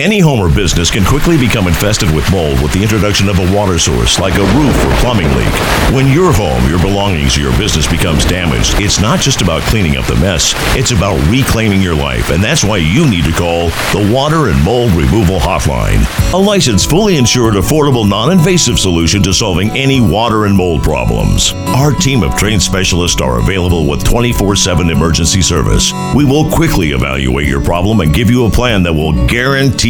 Any 0.00 0.18
home 0.18 0.40
or 0.40 0.48
business 0.48 0.90
can 0.90 1.04
quickly 1.04 1.36
become 1.36 1.66
infested 1.68 2.10
with 2.14 2.24
mold 2.32 2.62
with 2.62 2.72
the 2.72 2.82
introduction 2.82 3.28
of 3.28 3.38
a 3.38 3.54
water 3.54 3.78
source 3.78 4.18
like 4.18 4.32
a 4.36 4.48
roof 4.56 4.74
or 4.86 4.96
plumbing 5.04 5.28
leak. 5.36 5.52
When 5.92 6.08
your 6.08 6.32
home, 6.32 6.66
your 6.70 6.80
belongings, 6.80 7.36
or 7.36 7.42
your 7.42 7.58
business 7.58 7.86
becomes 7.86 8.24
damaged, 8.24 8.80
it's 8.80 8.98
not 8.98 9.20
just 9.20 9.42
about 9.42 9.60
cleaning 9.64 9.98
up 9.98 10.06
the 10.06 10.16
mess, 10.16 10.54
it's 10.74 10.92
about 10.92 11.20
reclaiming 11.28 11.82
your 11.82 11.94
life. 11.94 12.30
And 12.30 12.42
that's 12.42 12.64
why 12.64 12.78
you 12.78 13.10
need 13.10 13.24
to 13.24 13.32
call 13.32 13.68
the 13.92 14.10
Water 14.10 14.48
and 14.48 14.64
Mold 14.64 14.92
Removal 14.92 15.38
Hotline. 15.38 16.00
A 16.32 16.38
licensed, 16.38 16.88
fully 16.88 17.18
insured, 17.18 17.52
affordable, 17.52 18.08
non 18.08 18.32
invasive 18.32 18.78
solution 18.78 19.22
to 19.24 19.34
solving 19.34 19.68
any 19.72 20.00
water 20.00 20.46
and 20.46 20.56
mold 20.56 20.82
problems. 20.82 21.52
Our 21.76 21.92
team 21.92 22.22
of 22.22 22.36
trained 22.36 22.62
specialists 22.62 23.20
are 23.20 23.38
available 23.38 23.86
with 23.86 24.02
24 24.04 24.56
7 24.56 24.88
emergency 24.88 25.42
service. 25.42 25.92
We 26.16 26.24
will 26.24 26.50
quickly 26.50 26.92
evaluate 26.92 27.48
your 27.48 27.60
problem 27.60 28.00
and 28.00 28.14
give 28.14 28.30
you 28.30 28.46
a 28.46 28.50
plan 28.50 28.82
that 28.84 28.94
will 28.94 29.26
guarantee 29.26 29.89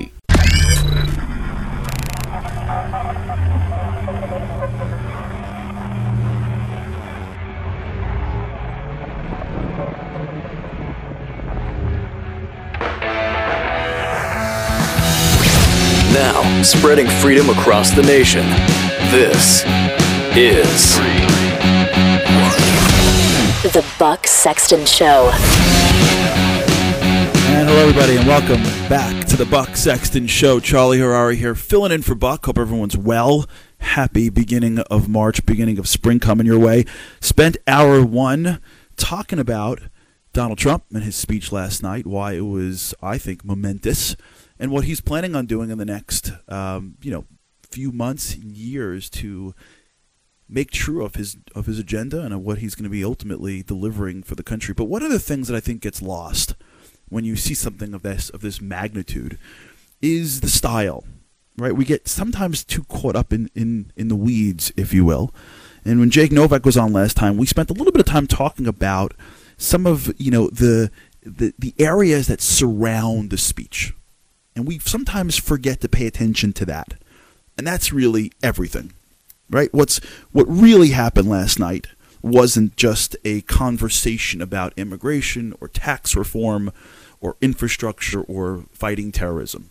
Spreading 16.63 17.07
freedom 17.07 17.49
across 17.49 17.89
the 17.89 18.03
nation. 18.03 18.47
This 19.09 19.63
is 20.37 20.95
The 23.73 23.83
Buck 23.97 24.27
Sexton 24.27 24.85
Show. 24.85 25.31
And 27.49 27.67
hello, 27.67 27.79
everybody, 27.79 28.15
and 28.17 28.27
welcome 28.27 28.61
back 28.87 29.25
to 29.25 29.37
the 29.37 29.45
Buck 29.45 29.75
Sexton 29.75 30.27
Show. 30.27 30.59
Charlie 30.59 30.99
Harary 30.99 31.35
here, 31.35 31.55
filling 31.55 31.91
in 31.91 32.03
for 32.03 32.13
Buck. 32.13 32.45
Hope 32.45 32.59
everyone's 32.59 32.95
well. 32.95 33.47
Happy 33.79 34.29
beginning 34.29 34.77
of 34.79 35.09
March, 35.09 35.43
beginning 35.47 35.79
of 35.79 35.87
spring 35.87 36.19
coming 36.19 36.45
your 36.45 36.59
way. 36.59 36.85
Spent 37.19 37.57
hour 37.67 38.05
one 38.05 38.61
talking 38.97 39.39
about 39.39 39.81
Donald 40.31 40.59
Trump 40.59 40.83
and 40.93 41.03
his 41.03 41.15
speech 41.15 41.51
last 41.51 41.81
night, 41.81 42.05
why 42.05 42.33
it 42.33 42.41
was, 42.41 42.93
I 43.01 43.17
think, 43.17 43.43
momentous, 43.43 44.15
and 44.61 44.71
what 44.71 44.85
he's 44.85 45.01
planning 45.01 45.35
on 45.35 45.47
doing 45.47 45.71
in 45.71 45.79
the 45.79 45.85
next, 45.85 46.31
um, 46.47 46.95
you 47.01 47.11
know, 47.11 47.25
few 47.63 47.91
months 47.91 48.35
years 48.37 49.09
to 49.09 49.55
make 50.47 50.69
true 50.69 51.03
of 51.03 51.15
his 51.15 51.37
of 51.55 51.65
his 51.65 51.79
agenda 51.79 52.21
and 52.21 52.33
of 52.33 52.41
what 52.41 52.59
he's 52.59 52.75
going 52.75 52.83
to 52.83 52.89
be 52.89 53.03
ultimately 53.03 53.63
delivering 53.63 54.21
for 54.21 54.35
the 54.35 54.43
country. 54.43 54.73
But 54.73 54.85
one 54.85 55.01
of 55.01 55.09
the 55.09 55.19
things 55.19 55.47
that 55.47 55.57
I 55.57 55.61
think 55.61 55.81
gets 55.81 56.01
lost 56.01 56.53
when 57.09 57.25
you 57.25 57.35
see 57.35 57.55
something 57.55 57.93
of 57.95 58.03
this 58.03 58.29
of 58.29 58.41
this 58.41 58.61
magnitude 58.61 59.39
is 60.01 60.41
the 60.41 60.49
style. 60.49 61.05
Right? 61.57 61.75
We 61.75 61.83
get 61.83 62.07
sometimes 62.07 62.63
too 62.63 62.83
caught 62.83 63.15
up 63.15 63.33
in, 63.33 63.49
in, 63.53 63.91
in 63.97 64.07
the 64.07 64.15
weeds, 64.15 64.71
if 64.77 64.93
you 64.93 65.03
will. 65.03 65.33
And 65.83 65.99
when 65.99 66.09
Jake 66.09 66.31
Novak 66.31 66.65
was 66.65 66.77
on 66.77 66.93
last 66.93 67.17
time, 67.17 67.37
we 67.37 67.45
spent 67.45 67.69
a 67.69 67.73
little 67.73 67.91
bit 67.91 67.99
of 67.99 68.05
time 68.05 68.25
talking 68.25 68.67
about 68.67 69.13
some 69.57 69.85
of, 69.85 70.13
you 70.17 70.31
know, 70.31 70.49
the 70.49 70.91
the, 71.23 71.53
the 71.59 71.73
areas 71.77 72.27
that 72.27 72.41
surround 72.41 73.31
the 73.31 73.37
speech. 73.37 73.93
And 74.55 74.67
we 74.67 74.79
sometimes 74.79 75.37
forget 75.37 75.81
to 75.81 75.89
pay 75.89 76.07
attention 76.07 76.53
to 76.53 76.65
that. 76.65 76.95
And 77.57 77.65
that's 77.65 77.93
really 77.93 78.31
everything 78.43 78.93
right? 79.51 79.71
What's 79.73 79.99
what 80.31 80.45
really 80.45 80.89
happened 80.89 81.29
last 81.29 81.59
night 81.59 81.87
wasn't 82.23 82.75
just 82.77 83.15
a 83.25 83.41
conversation 83.41 84.41
about 84.41 84.73
immigration 84.77 85.53
or 85.59 85.67
tax 85.67 86.15
reform 86.15 86.71
or 87.19 87.35
infrastructure 87.41 88.21
or 88.21 88.65
fighting 88.71 89.11
terrorism. 89.11 89.69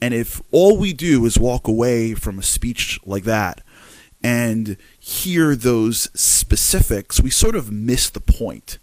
And 0.00 0.12
if 0.12 0.42
all 0.50 0.76
we 0.76 0.92
do 0.92 1.24
is 1.24 1.38
walk 1.38 1.68
away 1.68 2.14
from 2.14 2.38
a 2.38 2.42
speech 2.42 2.98
like 3.04 3.24
that 3.24 3.62
and 4.22 4.76
hear 4.98 5.54
those 5.54 6.10
specifics, 6.12 7.20
we 7.20 7.30
sort 7.30 7.54
of 7.54 7.70
miss 7.70 8.10
the 8.10 8.20
point. 8.20 8.78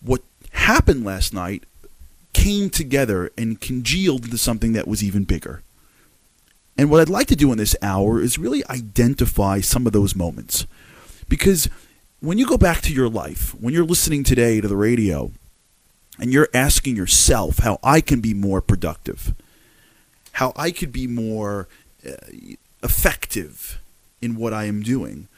What 0.00 0.22
happened 0.50 1.04
last 1.04 1.32
night 1.32 1.64
came 2.36 2.68
together 2.68 3.30
and 3.38 3.62
congealed 3.62 4.24
into 4.24 4.36
something 4.36 4.74
that 4.74 4.86
was 4.86 5.02
even 5.02 5.24
bigger. 5.24 5.62
And 6.76 6.90
what 6.90 7.00
I'd 7.00 7.08
like 7.08 7.28
to 7.28 7.36
do 7.36 7.50
in 7.50 7.56
this 7.56 7.74
hour 7.80 8.20
is 8.20 8.36
really 8.38 8.62
identify 8.68 9.60
some 9.60 9.86
of 9.86 9.94
those 9.94 10.14
moments. 10.14 10.66
Because 11.30 11.70
when 12.20 12.36
you 12.36 12.46
go 12.46 12.58
back 12.58 12.82
to 12.82 12.92
your 12.92 13.08
life, 13.08 13.54
when 13.58 13.72
you're 13.72 13.86
listening 13.86 14.22
today 14.22 14.60
to 14.60 14.68
the 14.68 14.76
radio, 14.76 15.32
and 16.18 16.30
you're 16.30 16.50
asking 16.52 16.94
yourself 16.94 17.60
how 17.60 17.78
I 17.82 18.02
can 18.02 18.20
be 18.20 18.34
more 18.34 18.60
productive, 18.60 19.34
how 20.32 20.52
I 20.56 20.70
could 20.70 20.92
be 20.92 21.06
more 21.06 21.68
uh, 22.06 22.12
effective 22.82 23.80
in 24.20 24.36
what 24.36 24.52
I 24.52 24.64
am 24.64 24.82
doing, 24.82 25.28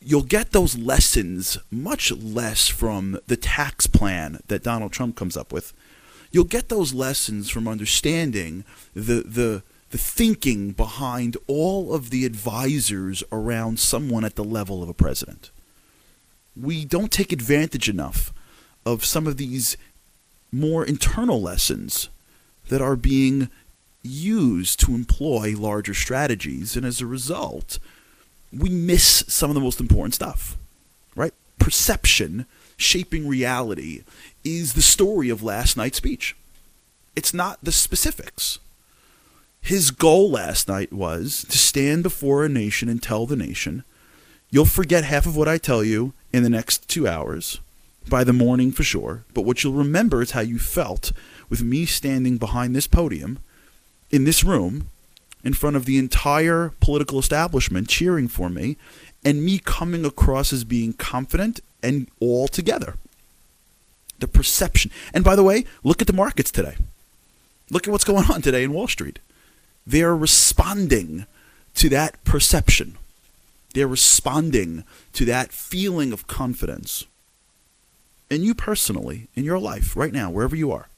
you'll 0.00 0.22
get 0.22 0.50
those 0.50 0.76
lessons 0.76 1.58
much 1.70 2.10
less 2.10 2.66
from 2.66 3.20
the 3.28 3.36
tax 3.36 3.86
plan 3.86 4.40
that 4.48 4.64
Donald 4.64 4.90
Trump 4.90 5.14
comes 5.14 5.36
up 5.36 5.52
with. 5.52 5.72
You'll 6.32 6.44
get 6.44 6.70
those 6.70 6.94
lessons 6.94 7.50
from 7.50 7.68
understanding 7.68 8.64
the, 8.94 9.22
the, 9.22 9.62
the 9.90 9.98
thinking 9.98 10.72
behind 10.72 11.36
all 11.46 11.94
of 11.94 12.08
the 12.10 12.24
advisors 12.24 13.22
around 13.30 13.78
someone 13.78 14.24
at 14.24 14.34
the 14.34 14.44
level 14.44 14.82
of 14.82 14.88
a 14.88 14.94
president. 14.94 15.50
We 16.60 16.84
don't 16.86 17.12
take 17.12 17.32
advantage 17.32 17.88
enough 17.88 18.32
of 18.84 19.04
some 19.04 19.26
of 19.26 19.36
these 19.36 19.76
more 20.50 20.84
internal 20.84 21.40
lessons 21.40 22.08
that 22.68 22.80
are 22.80 22.96
being 22.96 23.48
used 24.02 24.80
to 24.80 24.94
employ 24.94 25.54
larger 25.56 25.94
strategies. 25.94 26.76
And 26.76 26.84
as 26.84 27.00
a 27.00 27.06
result, 27.06 27.78
we 28.52 28.68
miss 28.68 29.24
some 29.28 29.50
of 29.50 29.54
the 29.54 29.60
most 29.60 29.80
important 29.80 30.14
stuff, 30.14 30.56
right? 31.14 31.32
Perception 31.58 32.46
shaping 32.82 33.26
reality 33.28 34.02
is 34.44 34.74
the 34.74 34.82
story 34.82 35.28
of 35.28 35.42
last 35.42 35.76
night's 35.76 35.98
speech. 35.98 36.36
It's 37.14 37.34
not 37.34 37.58
the 37.62 37.72
specifics. 37.72 38.58
His 39.60 39.90
goal 39.90 40.30
last 40.30 40.66
night 40.66 40.92
was 40.92 41.44
to 41.48 41.56
stand 41.56 42.02
before 42.02 42.44
a 42.44 42.48
nation 42.48 42.88
and 42.88 43.02
tell 43.02 43.26
the 43.26 43.36
nation, 43.36 43.84
you'll 44.50 44.64
forget 44.64 45.04
half 45.04 45.24
of 45.24 45.36
what 45.36 45.48
I 45.48 45.58
tell 45.58 45.84
you 45.84 46.14
in 46.32 46.42
the 46.42 46.50
next 46.50 46.88
two 46.88 47.06
hours, 47.06 47.60
by 48.08 48.24
the 48.24 48.32
morning 48.32 48.72
for 48.72 48.82
sure, 48.82 49.24
but 49.32 49.42
what 49.42 49.62
you'll 49.62 49.72
remember 49.74 50.20
is 50.20 50.32
how 50.32 50.40
you 50.40 50.58
felt 50.58 51.12
with 51.48 51.62
me 51.62 51.86
standing 51.86 52.38
behind 52.38 52.74
this 52.74 52.88
podium 52.88 53.38
in 54.10 54.24
this 54.24 54.42
room 54.42 54.88
in 55.44 55.54
front 55.54 55.76
of 55.76 55.84
the 55.84 55.98
entire 55.98 56.72
political 56.80 57.18
establishment 57.18 57.88
cheering 57.88 58.28
for 58.28 58.48
me 58.48 58.76
and 59.24 59.44
me 59.44 59.58
coming 59.58 60.04
across 60.04 60.52
as 60.52 60.64
being 60.64 60.92
confident 60.92 61.60
and 61.82 62.08
all 62.20 62.48
together. 62.48 62.96
The 64.18 64.28
perception. 64.28 64.90
And 65.12 65.24
by 65.24 65.36
the 65.36 65.42
way, 65.42 65.64
look 65.82 66.00
at 66.00 66.06
the 66.06 66.12
markets 66.12 66.50
today. 66.50 66.76
Look 67.70 67.86
at 67.86 67.92
what's 67.92 68.04
going 68.04 68.30
on 68.30 68.42
today 68.42 68.64
in 68.64 68.72
Wall 68.72 68.88
Street. 68.88 69.18
They're 69.86 70.16
responding 70.16 71.26
to 71.74 71.88
that 71.88 72.22
perception. 72.24 72.98
They're 73.74 73.88
responding 73.88 74.84
to 75.14 75.24
that 75.24 75.50
feeling 75.52 76.12
of 76.12 76.26
confidence. 76.26 77.06
And 78.30 78.44
you 78.44 78.54
personally, 78.54 79.28
in 79.34 79.44
your 79.44 79.58
life, 79.58 79.96
right 79.96 80.12
now, 80.12 80.30
wherever 80.30 80.56
you 80.56 80.72
are, 80.72 80.88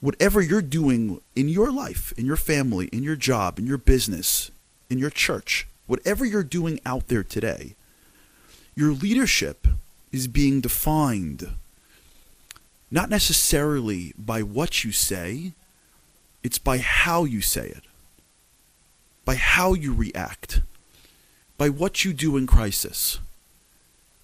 whatever 0.00 0.40
you're 0.40 0.62
doing 0.62 1.20
in 1.34 1.48
your 1.48 1.70
life, 1.70 2.12
in 2.16 2.26
your 2.26 2.36
family, 2.36 2.88
in 2.88 3.02
your 3.02 3.16
job, 3.16 3.58
in 3.58 3.66
your 3.66 3.78
business, 3.78 4.50
in 4.90 4.98
your 4.98 5.10
church, 5.10 5.66
whatever 5.86 6.24
you're 6.24 6.42
doing 6.42 6.80
out 6.84 7.08
there 7.08 7.22
today, 7.22 7.74
your 8.74 8.92
leadership 8.92 9.66
is 10.12 10.28
being 10.28 10.60
defined 10.60 11.48
not 12.90 13.10
necessarily 13.10 14.14
by 14.16 14.42
what 14.42 14.84
you 14.84 14.92
say, 14.92 15.52
it's 16.42 16.58
by 16.58 16.78
how 16.78 17.24
you 17.24 17.40
say 17.40 17.66
it, 17.66 17.82
by 19.24 19.34
how 19.34 19.74
you 19.74 19.92
react, 19.92 20.60
by 21.58 21.68
what 21.68 22.04
you 22.04 22.12
do 22.12 22.36
in 22.36 22.46
crisis, 22.46 23.18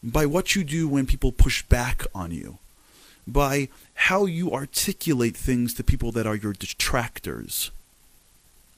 by 0.03 0.26
what 0.26 0.55
you 0.55 0.62
do 0.62 0.88
when 0.88 1.06
people 1.06 1.32
push 1.32 1.62
back 1.62 2.06
on 2.15 2.31
you, 2.31 2.58
by 3.26 3.69
how 3.94 4.26
you 4.26 4.53
articulate 4.53 5.37
things 5.37 5.75
to 5.75 5.85
people 5.85 6.12
that 6.12 6.26
are 6.26 6.37
your 6.37 6.53
detractors, 6.53 7.70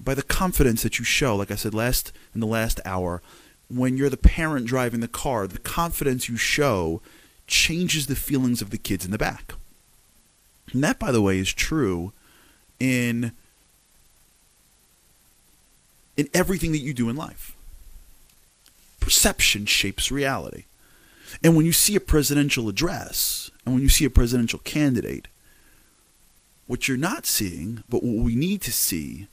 by 0.00 0.14
the 0.14 0.23
confidence 0.23 0.82
that 0.82 0.99
you 0.99 1.05
show, 1.05 1.37
like 1.37 1.50
I 1.50 1.56
said 1.56 1.75
last 1.75 2.12
in 2.35 2.41
the 2.41 2.46
last 2.46 2.81
hour, 2.85 3.23
when 3.69 3.96
you're 3.96 4.11
the 4.11 4.17
parent 4.17 4.67
driving 4.67 5.00
the 5.00 5.08
car, 5.08 5.46
the 5.46 5.58
confidence 5.58 6.29
you 6.29 6.37
show 6.37 7.00
changes 7.46 8.06
the 8.06 8.17
feelings 8.17 8.61
of 8.62 8.70
the 8.70 8.79
kids 8.79 9.05
in 9.05 9.11
the 9.11 9.19
back. 9.19 9.55
And 10.73 10.82
that, 10.82 10.99
by 10.99 11.12
the 11.12 11.23
way, 11.23 11.38
is 11.38 11.52
true 11.52 12.12
in 12.81 13.32
in 16.17 16.29
everything 16.32 16.73
that 16.73 16.79
you 16.79 16.94
do 16.94 17.08
in 17.08 17.17
life. 17.17 17.56
Perception 19.00 19.67
shapes 19.67 20.12
reality. 20.12 20.64
And 21.43 21.56
when 21.56 21.67
you 21.67 21.73
see 21.73 21.96
a 21.96 22.00
presidential 22.00 22.69
address 22.69 23.50
and 23.64 23.75
when 23.75 23.82
you 23.82 23.88
see 23.88 24.05
a 24.05 24.11
presidential 24.11 24.61
candidate, 24.61 25.26
what 26.67 26.87
you're 26.87 26.96
not 26.96 27.26
seeing, 27.26 27.82
but 27.88 28.02
what 28.02 28.25
we 28.25 28.37
need 28.37 28.62
to 28.62 28.73
see, 28.73 29.26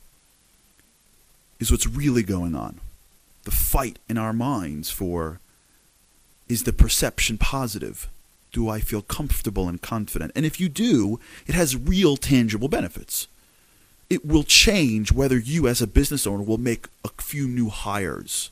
is 1.62 1.72
what's 1.72 1.88
really 1.88 2.24
going 2.24 2.56
on. 2.56 2.80
The 3.44 3.52
fight 3.52 4.00
in 4.10 4.18
our 4.18 4.34
minds 4.34 4.90
for 4.90 5.40
is 6.50 6.64
the 6.64 6.74
perception 6.74 7.38
positive? 7.38 8.10
Do 8.52 8.68
I 8.68 8.82
feel 8.82 9.02
comfortable 9.02 9.70
and 9.70 9.82
confident? 9.82 10.34
And 10.36 10.46
if 10.46 10.60
you 10.60 10.68
do, 10.68 11.20
it 11.48 11.56
has 11.56 11.78
real 11.78 12.18
tangible 12.18 12.68
benefits. 12.68 13.28
It 14.10 14.26
will 14.26 14.44
change 14.44 15.14
whether 15.14 15.40
you, 15.40 15.68
as 15.68 15.82
a 15.82 15.88
business 15.88 16.28
owner, 16.28 16.44
will 16.44 16.58
make 16.58 16.88
a 17.06 17.10
few 17.22 17.48
new 17.48 17.70
hires 17.70 18.50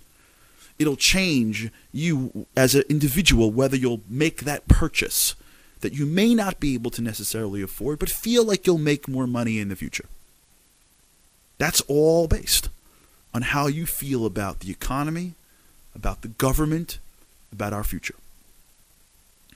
it'll 0.79 0.95
change 0.95 1.69
you 1.91 2.47
as 2.55 2.73
an 2.73 2.83
individual 2.89 3.51
whether 3.51 3.75
you'll 3.75 4.01
make 4.09 4.41
that 4.41 4.67
purchase 4.67 5.35
that 5.81 5.93
you 5.93 6.05
may 6.05 6.33
not 6.33 6.59
be 6.59 6.73
able 6.73 6.91
to 6.91 7.01
necessarily 7.01 7.61
afford, 7.61 7.99
but 7.99 8.09
feel 8.09 8.43
like 8.43 8.67
you'll 8.67 8.77
make 8.77 9.07
more 9.07 9.25
money 9.25 9.59
in 9.59 9.69
the 9.69 9.77
future. 9.77 10.03
That's 11.57 11.79
all 11.87 12.27
based 12.27 12.67
on 13.33 13.43
how 13.43 13.67
you 13.67 13.85
feel 13.85 14.25
about 14.25 14.59
the 14.59 14.71
economy, 14.71 15.33
about 15.95 16.21
the 16.21 16.27
government, 16.27 16.99
about 17.51 17.73
our 17.73 17.83
future. 17.83 18.15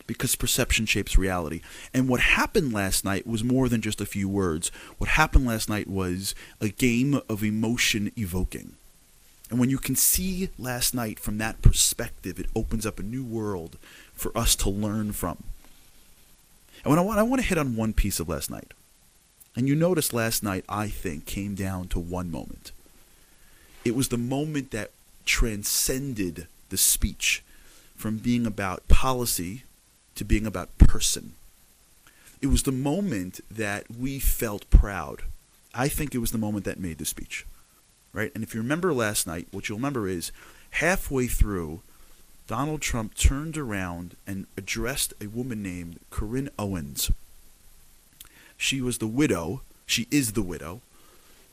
Because 0.06 0.36
perception 0.36 0.86
shapes 0.86 1.18
reality. 1.18 1.62
And 1.94 2.10
what 2.10 2.20
happened 2.20 2.74
last 2.74 3.06
night 3.06 3.26
was 3.26 3.44
more 3.44 3.70
than 3.70 3.82
just 3.82 4.02
a 4.02 4.06
few 4.06 4.28
words. 4.28 4.70
What 4.98 5.12
happened 5.12 5.46
last 5.46 5.70
night 5.70 5.88
was 5.88 6.36
a 6.60 6.70
game 6.70 7.22
of 7.30 7.44
emotion 7.44 8.12
evoking. 8.18 8.74
And 9.50 9.60
when 9.60 9.70
you 9.70 9.78
can 9.78 9.96
see 9.96 10.50
last 10.58 10.94
night 10.94 11.20
from 11.20 11.38
that 11.38 11.62
perspective, 11.62 12.40
it 12.40 12.48
opens 12.56 12.86
up 12.86 13.00
a 13.00 13.04
new 13.04 13.24
world 13.24 13.78
for 14.14 14.38
us 14.38 14.56
to 14.58 14.70
learn 14.70 15.14
from. 15.14 15.44
And 16.84 17.00
I 17.00 17.02
want, 17.02 17.20
I 17.20 17.24
want 17.24 17.42
to 17.42 17.48
hit 17.48 17.58
on 17.58 17.76
one 17.76 17.94
piece 17.94 18.20
of 18.20 18.28
last 18.28 18.50
night. 18.50 18.74
And 19.56 19.68
you 19.68 19.76
notice 19.76 20.12
last 20.12 20.44
night, 20.44 20.66
I 20.68 20.88
think, 20.90 21.26
came 21.26 21.56
down 21.56 21.88
to 21.90 22.00
one 22.00 22.30
moment. 22.30 22.73
It 23.86 23.96
was 23.96 24.10
the 24.10 24.18
moment 24.18 24.72
that 24.72 24.92
transcended 25.26 26.48
the 26.70 26.78
speech 26.78 27.44
from 27.96 28.18
being 28.18 28.46
about 28.46 28.88
policy 28.88 29.64
to 30.16 30.26
being 30.26 30.46
about 30.46 30.78
person. 30.78 31.34
It 32.42 32.48
was 32.48 32.64
the 32.64 32.72
moment 32.72 33.40
that 33.50 33.86
we 33.90 34.20
felt 34.20 34.70
proud. 34.70 35.24
I 35.74 35.88
think 35.88 36.14
it 36.14 36.20
was 36.20 36.32
the 36.32 36.38
moment 36.38 36.66
that 36.66 36.80
made 36.80 36.98
the 36.98 37.06
speech 37.06 37.46
right? 38.14 38.32
And 38.34 38.44
if 38.44 38.54
you 38.54 38.62
remember 38.62 38.94
last 38.94 39.28
night, 39.28 39.48
what 39.52 39.68
you'll 39.68 39.80
remember 39.80 40.08
is 40.08 40.32
halfway 40.72 41.28
through, 41.28 41.82
Donald 42.48 42.82
Trump 42.82 43.16
turned 43.16 43.58
around 43.58 44.16
and 44.28 44.46
addressed 44.56 45.14
a 45.20 45.28
woman 45.28 45.64
named 45.64 46.00
Carryn 46.12 46.50
Owens. 46.58 47.12
She 48.56 48.82
was 48.82 49.00
the 49.00 49.08
widow, 49.08 49.62
she 49.86 50.08
is 50.12 50.34
the 50.34 50.44
widow, 50.44 50.82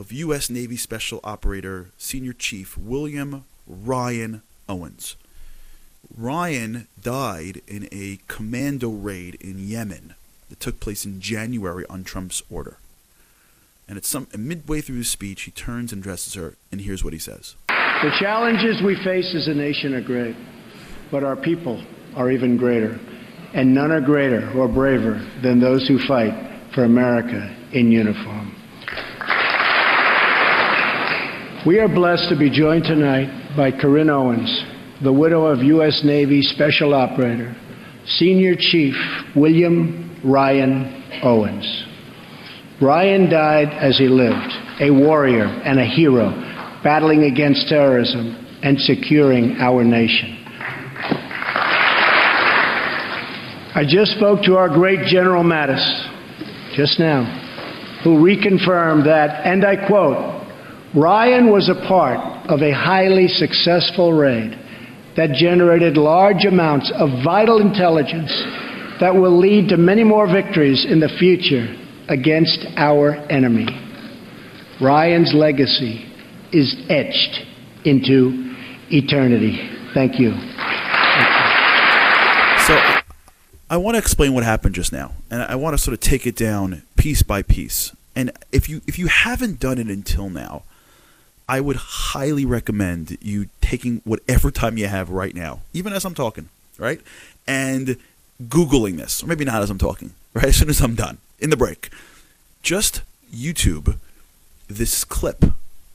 of 0.00 0.10
U.S. 0.12 0.48
Navy 0.48 0.78
Special 0.78 1.20
Operator 1.22 1.90
Senior 1.98 2.32
Chief 2.32 2.76
William 2.78 3.44
Ryan 3.68 4.40
Owens. 4.66 5.14
Ryan 6.16 6.88
died 7.00 7.60
in 7.68 7.86
a 7.92 8.18
commando 8.26 8.88
raid 8.88 9.36
in 9.42 9.68
Yemen 9.68 10.14
that 10.48 10.58
took 10.58 10.80
place 10.80 11.04
in 11.04 11.20
January 11.20 11.84
on 11.90 12.02
Trump's 12.02 12.42
order. 12.50 12.78
And 13.86 13.98
at 13.98 14.06
some 14.06 14.26
midway 14.36 14.80
through 14.80 14.96
his 14.96 15.10
speech, 15.10 15.42
he 15.42 15.50
turns 15.50 15.92
and 15.92 16.00
addresses 16.00 16.32
her, 16.34 16.54
and 16.72 16.80
here's 16.80 17.04
what 17.04 17.12
he 17.12 17.18
says. 17.18 17.54
The 17.68 18.16
challenges 18.18 18.80
we 18.82 18.96
face 19.04 19.34
as 19.34 19.48
a 19.48 19.54
nation 19.54 19.92
are 19.92 20.00
great, 20.00 20.34
but 21.10 21.24
our 21.24 21.36
people 21.36 21.84
are 22.16 22.30
even 22.30 22.56
greater. 22.56 22.98
And 23.52 23.74
none 23.74 23.90
are 23.90 24.00
greater 24.00 24.50
or 24.56 24.66
braver 24.66 25.20
than 25.42 25.60
those 25.60 25.86
who 25.86 25.98
fight 26.06 26.32
for 26.74 26.84
America 26.84 27.54
in 27.72 27.90
uniform. 27.90 28.39
We 31.66 31.78
are 31.78 31.88
blessed 31.88 32.30
to 32.30 32.38
be 32.38 32.48
joined 32.48 32.84
tonight 32.84 33.54
by 33.54 33.70
Carryn 33.70 34.08
Owens, 34.08 34.64
the 35.02 35.12
widow 35.12 35.44
of 35.44 35.58
U.S. 35.58 36.00
Navy 36.02 36.40
Special 36.40 36.94
Operator, 36.94 37.54
Senior 38.06 38.54
Chief 38.58 38.94
William 39.36 40.18
Ryan 40.24 41.20
Owens. 41.22 41.84
Ryan 42.80 43.28
died 43.28 43.68
as 43.74 43.98
he 43.98 44.08
lived, 44.08 44.50
a 44.80 44.90
warrior 44.90 45.44
and 45.44 45.78
a 45.78 45.84
hero, 45.84 46.30
battling 46.82 47.24
against 47.24 47.68
terrorism 47.68 48.58
and 48.62 48.80
securing 48.80 49.58
our 49.58 49.84
nation. 49.84 50.42
I 53.74 53.84
just 53.86 54.12
spoke 54.12 54.44
to 54.44 54.56
our 54.56 54.70
great 54.70 55.04
General 55.04 55.44
Mattis 55.44 55.84
just 56.74 56.98
now, 56.98 57.24
who 58.02 58.16
reconfirmed 58.16 59.04
that, 59.04 59.44
and 59.44 59.62
I 59.62 59.86
quote, 59.86 60.29
Ryan 60.94 61.52
was 61.52 61.68
a 61.68 61.86
part 61.86 62.18
of 62.50 62.62
a 62.62 62.72
highly 62.72 63.28
successful 63.28 64.12
raid 64.12 64.58
that 65.16 65.30
generated 65.32 65.96
large 65.96 66.44
amounts 66.44 66.92
of 66.96 67.22
vital 67.24 67.60
intelligence 67.60 68.32
that 69.00 69.14
will 69.14 69.38
lead 69.38 69.68
to 69.68 69.76
many 69.76 70.02
more 70.02 70.26
victories 70.26 70.84
in 70.84 70.98
the 70.98 71.08
future 71.18 71.66
against 72.08 72.66
our 72.76 73.14
enemy. 73.30 73.66
Ryan's 74.80 75.32
legacy 75.32 76.04
is 76.52 76.74
etched 76.88 77.46
into 77.84 78.52
eternity. 78.90 79.58
Thank 79.94 80.18
you. 80.18 80.30
So 82.66 82.74
I 83.70 83.76
want 83.76 83.94
to 83.94 83.98
explain 83.98 84.34
what 84.34 84.42
happened 84.42 84.74
just 84.74 84.92
now, 84.92 85.12
and 85.30 85.42
I 85.42 85.54
want 85.54 85.74
to 85.74 85.78
sort 85.78 85.94
of 85.94 86.00
take 86.00 86.26
it 86.26 86.34
down 86.34 86.82
piece 86.96 87.22
by 87.22 87.42
piece. 87.42 87.94
And 88.16 88.32
if 88.50 88.68
you 88.68 88.80
if 88.88 88.98
you 88.98 89.06
haven't 89.06 89.60
done 89.60 89.78
it 89.78 89.86
until 89.86 90.28
now, 90.28 90.64
I 91.50 91.60
would 91.60 91.74
highly 91.74 92.44
recommend 92.44 93.18
you 93.20 93.48
taking 93.60 94.02
whatever 94.04 94.52
time 94.52 94.78
you 94.78 94.86
have 94.86 95.10
right 95.10 95.34
now, 95.34 95.62
even 95.72 95.92
as 95.92 96.04
I'm 96.04 96.14
talking, 96.14 96.48
right? 96.78 97.00
And 97.44 97.96
Googling 98.40 98.98
this, 98.98 99.20
or 99.20 99.26
maybe 99.26 99.44
not 99.44 99.60
as 99.60 99.68
I'm 99.68 99.76
talking, 99.76 100.12
right? 100.32 100.44
As 100.44 100.54
soon 100.54 100.70
as 100.70 100.80
I'm 100.80 100.94
done 100.94 101.18
in 101.40 101.50
the 101.50 101.56
break. 101.56 101.90
Just 102.62 103.02
YouTube 103.34 103.98
this 104.68 105.02
clip 105.02 105.44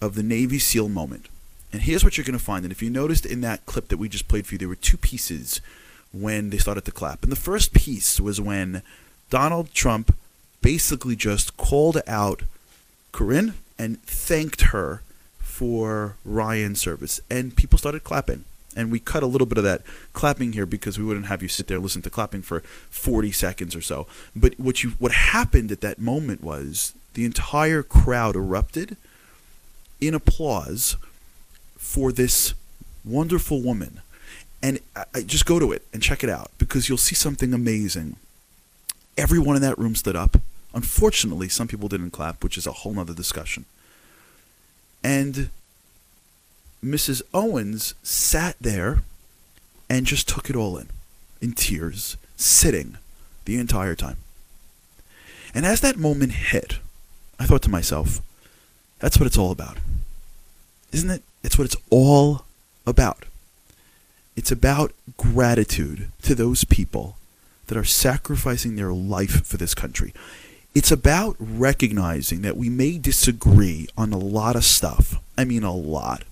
of 0.02 0.16
the 0.16 0.24
Navy 0.24 0.60
SEAL 0.60 0.90
moment. 0.90 1.30
And 1.72 1.84
here's 1.84 2.04
what 2.04 2.18
you're 2.18 2.26
going 2.26 2.38
to 2.38 2.44
find. 2.44 2.66
And 2.66 2.72
if 2.74 2.84
you 2.84 2.90
noticed 2.90 3.26
in 3.26 3.40
that 3.40 3.66
clip 3.66 3.88
that 3.88 3.98
we 3.98 4.10
just 4.10 4.28
played 4.28 4.46
for 4.46 4.56
you, 4.56 4.60
there 4.60 4.68
were 4.68 4.76
two 4.76 4.98
pieces 4.98 5.62
when 6.12 6.50
they 6.50 6.58
started 6.58 6.84
to 6.84 6.92
clap. 6.92 7.24
And 7.24 7.32
the 7.32 7.38
first 7.38 7.74
piece 7.74 8.20
was 8.20 8.42
when 8.42 8.82
Donald 9.30 9.74
Trump 9.74 10.14
basically 10.62 11.16
just 11.16 11.56
called 11.56 12.02
out 12.08 12.44
Carryn 13.14 13.54
and 13.80 14.02
thanked 14.04 14.74
her 14.74 15.02
for 15.56 16.18
Ryan's 16.26 16.82
service. 16.82 17.22
And 17.30 17.56
people 17.56 17.80
started 17.80 18.04
clapping 18.04 18.44
and 18.76 18.92
we 18.92 19.00
cut 19.00 19.24
a 19.24 19.26
little 19.26 19.48
bit 19.48 19.58
of 19.58 19.64
that 19.64 19.84
clapping 20.12 20.52
here 20.52 20.66
because 20.66 21.00
we 21.00 21.06
wouldn't 21.06 21.28
have 21.28 21.42
you 21.42 21.48
sit 21.48 21.68
there 21.68 21.80
listen 21.80 22.02
to 22.02 22.10
clapping 22.10 22.42
for 22.42 22.60
40 22.90 23.32
seconds 23.32 23.74
or 23.74 23.80
so. 23.80 24.06
But 24.36 24.60
what 24.60 24.84
you 24.84 24.92
what 25.00 25.14
happened 25.14 25.72
at 25.72 25.80
that 25.80 25.98
moment 25.98 26.44
was 26.44 26.94
the 27.14 27.24
entire 27.24 27.84
crowd 27.84 28.36
erupted 28.36 28.98
in 30.02 30.14
applause 30.14 30.98
for 31.78 32.12
this 32.12 32.54
wonderful 33.06 33.62
woman. 33.62 34.02
And 34.62 34.80
I, 34.94 35.06
I 35.16 35.22
just 35.22 35.46
go 35.46 35.58
to 35.58 35.72
it 35.72 35.84
and 35.94 36.04
check 36.04 36.22
it 36.22 36.30
out 36.30 36.52
because 36.58 36.90
you'll 36.90 36.98
see 36.98 37.16
something 37.16 37.54
amazing. 37.54 38.18
Everyone 39.18 39.56
in 39.56 39.62
that 39.62 39.80
room 39.80 39.96
stood 39.96 40.18
up. 40.18 40.36
Unfortunately, 40.74 41.48
some 41.48 41.70
people 41.70 41.88
didn't 41.88 42.12
clap, 42.12 42.44
which 42.44 42.58
is 42.58 42.68
a 42.68 42.74
whole 42.74 42.94
nother 42.94 43.14
discussion. 43.14 43.64
And 45.06 45.52
Mrs. 46.84 47.22
Owens 47.32 47.94
sat 48.02 48.56
there 48.60 49.04
and 49.88 50.08
just 50.08 50.28
took 50.28 50.50
it 50.50 50.56
all 50.56 50.80
in, 50.80 50.90
in 51.40 51.54
tears, 51.54 52.18
sitting 52.38 52.98
the 53.46 53.60
entire 53.60 53.94
time. 53.94 54.18
And 55.54 55.64
as 55.64 55.82
that 55.82 55.98
moment 55.98 56.32
hit, 56.32 56.80
I 57.40 57.46
thought 57.46 57.62
to 57.62 57.70
myself, 57.70 58.20
that's 58.98 59.20
what 59.20 59.28
it's 59.28 59.38
all 59.38 59.52
about. 59.52 59.78
Isn't 60.92 61.12
it? 61.12 61.22
It's 61.44 61.56
what 61.56 61.66
it's 61.66 61.78
all 61.92 62.46
about. 62.88 63.26
It's 64.36 64.52
about 64.52 64.92
gratitude 65.18 66.08
to 66.24 66.34
those 66.34 66.64
people 66.64 67.18
that 67.68 67.78
are 67.78 67.84
sacrificing 67.84 68.76
their 68.76 68.92
life 68.92 69.46
for 69.46 69.58
this 69.58 69.76
country. 69.76 70.16
It's 70.76 70.92
about 70.92 71.38
recognizing 71.40 72.42
that 72.42 72.58
we 72.58 72.68
may 72.68 72.98
disagree 72.98 73.88
on 73.98 74.12
a 74.12 74.18
lot 74.18 74.58
of 74.58 74.66
stuff. 74.66 75.22
I 75.38 75.46
mean, 75.46 75.64
a 75.64 75.74
lot. 75.74 76.24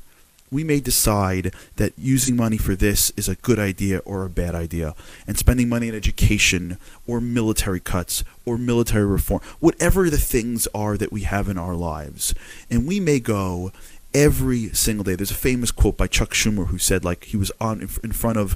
We 0.52 0.66
may 0.66 0.82
decide 0.82 1.54
that 1.78 1.94
using 1.98 2.36
money 2.36 2.58
for 2.58 2.76
this 2.76 3.14
is 3.16 3.30
a 3.30 3.36
good 3.36 3.58
idea 3.58 4.00
or 4.00 4.26
a 4.26 4.30
bad 4.30 4.54
idea, 4.54 4.96
and 5.26 5.38
spending 5.38 5.70
money 5.70 5.90
on 5.90 5.96
education 5.96 6.78
or 7.08 7.22
military 7.22 7.80
cuts 7.80 8.26
or 8.46 8.58
military 8.58 9.06
reform, 9.06 9.42
whatever 9.62 10.10
the 10.10 10.18
things 10.18 10.68
are 10.76 10.98
that 10.98 11.14
we 11.14 11.22
have 11.22 11.48
in 11.48 11.58
our 11.58 11.74
lives. 11.74 12.36
And 12.70 12.86
we 12.86 13.00
may 13.00 13.22
go, 13.22 13.72
every 14.14 14.70
single 14.70 15.04
day. 15.04 15.16
There's 15.16 15.32
a 15.32 15.36
famous 15.36 15.72
quote 15.72 15.98
by 15.98 16.08
Chuck 16.08 16.32
Schumer 16.32 16.68
who 16.68 16.78
said, 16.78 17.04
like, 17.04 17.26
he 17.26 17.38
was 17.38 17.52
on 17.60 17.82
in 17.82 18.12
front 18.12 18.38
of, 18.38 18.56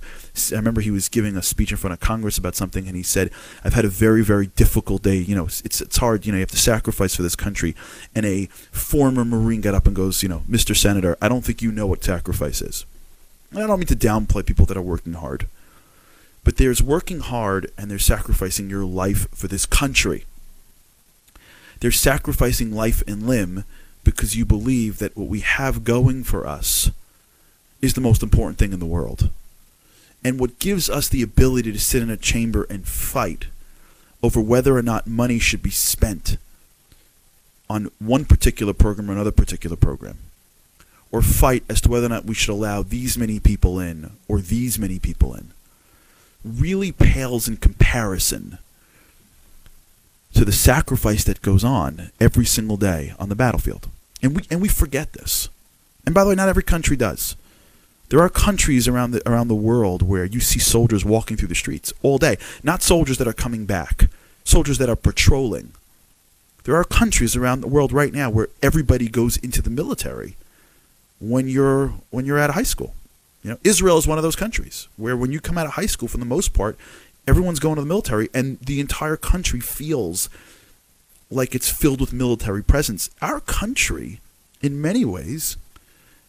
I 0.52 0.56
remember 0.56 0.82
he 0.82 0.92
was 0.92 1.10
giving 1.10 1.36
a 1.36 1.42
speech 1.42 1.72
in 1.72 1.78
front 1.78 1.94
of 1.94 2.00
Congress 2.00 2.38
about 2.38 2.56
something, 2.56 2.88
and 2.88 2.96
he 2.96 3.04
said, 3.04 3.32
"I've 3.64 3.74
had 3.74 3.86
a 3.86 3.90
very, 3.90 4.24
very 4.24 4.48
difficult 4.48 5.04
day. 5.04 5.18
You 5.18 5.36
know, 5.36 5.46
it's 5.46 5.82
it's 5.82 5.98
hard. 5.98 6.26
You 6.26 6.32
know, 6.32 6.38
you 6.38 6.42
have 6.42 6.52
to 6.52 6.58
sacrifice 6.58 7.16
for 7.16 7.24
this 7.24 7.36
country." 7.36 7.76
And 8.14 8.26
a 8.26 8.48
former 8.72 9.26
Marine 9.26 9.62
got 9.62 9.76
up 9.76 9.88
and 9.88 9.96
goes, 9.96 10.24
"You 10.24 10.30
know, 10.30 10.44
Mr. 10.50 10.76
Senator, 10.76 11.18
I 11.22 11.28
don't 11.28 11.44
think 11.44 11.62
you 11.62 11.72
know 11.72 11.88
what 11.88 12.04
sacrifice 12.04 12.62
is." 12.62 12.86
And 13.52 13.64
I 13.64 13.68
don't 13.68 13.80
mean 13.80 13.88
to 13.88 13.96
downplay 13.96 14.46
people 14.46 14.66
that 14.68 14.78
are 14.78 14.82
working 14.82 15.14
hard, 15.14 15.48
but 16.44 16.58
there's 16.58 16.84
working 16.84 17.22
hard 17.22 17.72
and 17.78 17.90
they're 17.90 18.00
sacrificing 18.00 18.70
your 18.70 18.86
life 18.86 19.28
for 19.34 19.48
this 19.48 19.66
country. 19.66 20.26
They're 21.80 21.92
sacrificing 21.92 22.72
life 22.72 23.04
and 23.08 23.26
limb 23.26 23.64
because 24.08 24.38
you 24.38 24.46
believe 24.46 25.00
that 25.00 25.18
what 25.18 25.28
we 25.28 25.42
have 25.42 25.84
going 25.84 26.24
for 26.24 26.48
us 26.48 26.90
is 27.82 27.94
the 27.94 28.00
most 28.00 28.24
important 28.24 28.58
thing 28.58 28.72
in 28.72 28.80
the 28.80 28.86
world. 28.86 29.30
And 30.24 30.40
what 30.40 30.60
gives 30.60 30.90
us 30.90 31.10
the 31.10 31.22
ability 31.22 31.74
to 31.74 31.80
sit 31.80 32.02
in 32.02 32.10
a 32.10 32.16
chamber 32.16 32.66
and 32.70 32.88
fight 32.88 33.48
over 34.24 34.40
whether 34.40 34.78
or 34.78 34.82
not 34.82 35.08
money 35.08 35.40
should 35.40 35.62
be 35.62 35.72
spent 35.72 36.38
on 37.70 37.92
one 38.00 38.24
particular 38.24 38.72
program 38.72 39.10
or 39.10 39.14
another 39.14 39.34
particular 39.34 39.76
program, 39.76 40.20
or 41.12 41.22
fight 41.22 41.66
as 41.68 41.82
to 41.82 41.90
whether 41.90 42.06
or 42.06 42.10
not 42.10 42.24
we 42.24 42.34
should 42.34 42.54
allow 42.54 42.82
these 42.82 43.18
many 43.18 43.42
people 43.42 43.78
in 43.78 44.12
or 44.30 44.40
these 44.40 44.80
many 44.80 45.00
people 45.00 45.36
in, 45.36 45.52
really 46.46 46.94
pales 46.94 47.50
in 47.50 47.58
comparison 47.58 48.58
to 50.34 50.46
the 50.46 50.54
sacrifice 50.54 51.26
that 51.26 51.42
goes 51.42 51.66
on 51.66 52.10
every 52.22 52.46
single 52.46 52.78
day 52.78 53.14
on 53.20 53.28
the 53.28 53.36
battlefield. 53.36 53.90
And 54.22 54.36
we 54.36 54.44
and 54.50 54.62
we 54.62 54.68
forget 54.68 55.14
this. 55.14 55.50
And 56.06 56.16
by 56.16 56.24
the 56.24 56.30
way, 56.30 56.36
not 56.36 56.50
every 56.50 56.64
country 56.64 56.98
does. 56.98 57.36
There 58.10 58.22
are 58.22 58.30
countries 58.30 58.88
around 58.88 59.12
the 59.12 59.28
around 59.30 59.50
the 59.50 59.56
world 59.56 60.02
where 60.02 60.26
you 60.26 60.40
see 60.40 60.60
soldiers 60.60 61.04
walking 61.04 61.38
through 61.38 61.50
the 61.50 61.56
streets 61.56 61.94
all 62.02 62.18
day. 62.18 62.38
Not 62.64 62.82
soldiers 62.82 63.18
that 63.18 63.28
are 63.28 63.34
coming 63.34 63.66
back, 63.66 64.10
soldiers 64.44 64.78
that 64.78 64.90
are 64.90 64.96
patrolling. 64.96 65.74
There 66.64 66.76
are 66.76 66.84
countries 66.84 67.36
around 67.36 67.62
the 67.62 67.68
world 67.68 67.92
right 67.92 68.14
now 68.14 68.30
where 68.30 68.50
everybody 68.62 69.08
goes 69.08 69.38
into 69.38 69.62
the 69.62 69.70
military 69.70 70.36
when 71.20 71.48
you're 71.48 71.94
when 72.10 72.26
you're 72.26 72.40
at 72.40 72.52
high 72.52 72.64
school. 72.64 72.94
You 73.44 73.52
know, 73.52 73.58
Israel 73.64 73.98
is 73.98 74.08
one 74.08 74.18
of 74.18 74.24
those 74.24 74.36
countries 74.36 74.88
where 74.98 75.16
when 75.16 75.32
you 75.32 75.40
come 75.40 75.58
out 75.58 75.68
of 75.68 75.74
high 75.74 75.86
school 75.86 76.08
for 76.08 76.18
the 76.18 76.26
most 76.26 76.54
part, 76.54 76.78
everyone's 77.28 77.60
going 77.60 77.76
to 77.76 77.82
the 77.82 77.88
military 77.88 78.30
and 78.34 78.60
the 78.60 78.80
entire 78.80 79.18
country 79.18 79.60
feels 79.60 80.30
like 81.30 81.54
it's 81.54 81.70
filled 81.70 82.00
with 82.02 82.14
military 82.14 82.64
presence. 82.64 83.10
Our 83.22 83.40
country, 83.40 84.22
in 84.62 84.82
many 84.82 85.04
ways, 85.06 85.58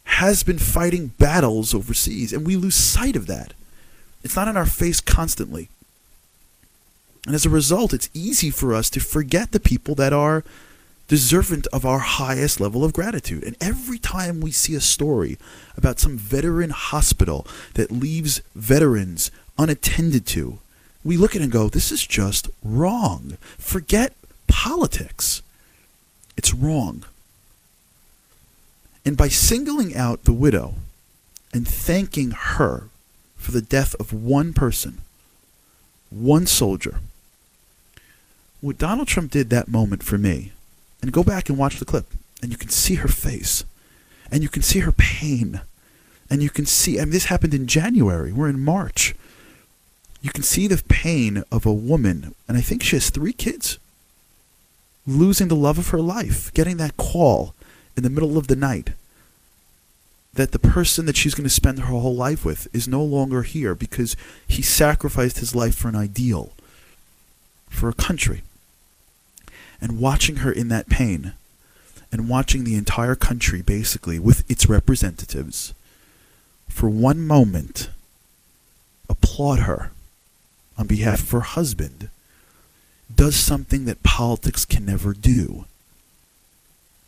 has 0.05 0.43
been 0.43 0.59
fighting 0.59 1.09
battles 1.19 1.75
overseas, 1.75 2.33
and 2.33 2.47
we 2.47 2.57
lose 2.57 2.75
sight 2.75 3.17
of 3.17 3.27
that. 3.27 3.53
It's 4.25 4.37
not 4.37 4.49
in 4.49 4.57
our 4.57 4.67
face 4.67 5.01
constantly. 5.01 5.69
And 7.27 7.35
as 7.35 7.47
a 7.47 7.51
result, 7.51 7.93
it's 7.93 8.11
easy 8.15 8.51
for 8.51 8.75
us 8.75 8.89
to 8.91 9.01
forget 9.01 9.53
the 9.53 9.61
people 9.61 9.95
that 9.97 10.13
are 10.13 10.45
deserving 11.09 11.65
of 11.73 11.85
our 11.85 11.99
highest 11.99 12.61
level 12.61 12.85
of 12.85 12.93
gratitude. 12.93 13.43
And 13.43 13.57
every 13.61 13.99
time 13.99 14.41
we 14.41 14.51
see 14.51 14.75
a 14.75 14.81
story 14.81 15.39
about 15.77 15.99
some 15.99 16.17
veteran 16.17 16.71
hospital 16.71 17.47
that 17.75 17.91
leaves 17.91 18.41
veterans 18.55 19.31
unattended 19.59 20.27
to, 20.29 20.59
we 21.05 21.17
look 21.17 21.35
at 21.35 21.41
it 21.41 21.45
and 21.45 21.53
go, 21.53 21.69
this 21.69 21.91
is 21.91 22.07
just 22.07 22.51
wrong. 22.63 23.39
Forget 23.59 24.15
politics. 24.59 25.41
It's 26.37 26.53
wrong. 26.53 27.05
And 29.05 29.17
by 29.17 29.29
singling 29.29 29.95
out 29.95 30.25
the 30.25 30.33
widow 30.33 30.75
and 31.55 31.67
thanking 31.67 32.33
her 32.33 32.89
for 33.37 33.53
the 33.53 33.63
death 33.63 33.95
of 34.01 34.13
one 34.13 34.53
person, 34.53 34.99
one 36.11 36.45
soldier, 36.45 36.99
what 38.61 38.79
Donald 38.79 39.07
Trump 39.07 39.31
did 39.31 39.49
that 39.51 39.69
moment 39.69 40.03
for 40.03 40.19
me, 40.19 40.51
and 41.01 41.13
go 41.13 41.23
back 41.23 41.49
and 41.49 41.57
watch 41.57 41.79
the 41.79 41.85
clip, 41.85 42.07
and 42.43 42.51
you 42.51 42.59
can 42.59 42.69
see 42.69 42.97
her 42.97 43.07
face, 43.07 43.63
and 44.29 44.43
you 44.43 44.49
can 44.49 44.63
see 44.63 44.81
her 44.81 44.91
pain, 44.91 45.61
and 46.29 46.43
you 46.43 46.51
can 46.51 46.67
see, 46.67 46.99
I 46.99 47.05
mean, 47.05 47.13
this 47.13 47.27
happened 47.27 47.55
in 47.55 47.69
January. 47.69 48.33
We're 48.33 48.49
in 48.49 48.59
March. 48.59 49.15
You 50.21 50.31
can 50.31 50.43
see 50.43 50.67
the 50.67 50.83
pain 50.89 51.45
of 51.53 51.65
a 51.65 51.73
woman, 51.73 52.35
and 52.49 52.59
I 52.59 52.61
think 52.61 52.83
she 52.83 52.97
has 52.97 53.09
three 53.09 53.33
kids 53.33 53.79
losing 55.09 55.49
the 55.49 55.57
love 55.57 55.79
of 55.79 55.89
her 55.89 56.01
life, 56.01 56.53
getting 56.53 56.77
that 56.77 56.97
call 56.97 57.55
in 57.97 58.03
the 58.03 58.11
middle 58.11 58.37
of 58.37 58.47
the 58.47 58.57
night 58.57 58.91
that 60.35 60.53
the 60.53 60.59
person 60.59 61.07
that 61.07 61.17
she's 61.17 61.35
going 61.35 61.49
to 61.49 61.51
spend 61.51 61.79
her 61.79 61.87
whole 61.87 62.15
life 62.15 62.45
with 62.45 62.69
is 62.75 62.87
no 62.87 63.03
longer 63.03 63.43
here 63.43 63.75
because 63.75 64.15
he 64.47 64.63
sacrificed 64.63 65.39
his 65.39 65.55
life 65.55 65.75
for 65.75 65.89
an 65.89 65.97
ideal, 65.97 66.53
for 67.69 67.89
a 67.89 67.95
country. 67.95 68.43
And 69.81 69.99
watching 69.99 70.37
her 70.37 70.53
in 70.53 70.69
that 70.69 70.89
pain, 70.89 71.33
and 72.13 72.29
watching 72.29 72.65
the 72.65 72.77
entire 72.77 73.15
country 73.15 73.63
basically 73.63 74.19
with 74.19 74.49
its 74.51 74.69
representatives, 74.69 75.75
for 76.69 76.89
one 76.89 77.27
moment, 77.27 77.91
applaud 79.09 79.61
her 79.61 79.91
on 80.77 80.87
behalf 80.87 81.23
of 81.23 81.31
her 81.31 81.41
husband 81.41 82.11
does 83.15 83.37
something 83.37 83.85
that 83.87 84.03
politics 84.03 84.65
can 84.65 84.85
never 84.85 85.13
do. 85.13 85.65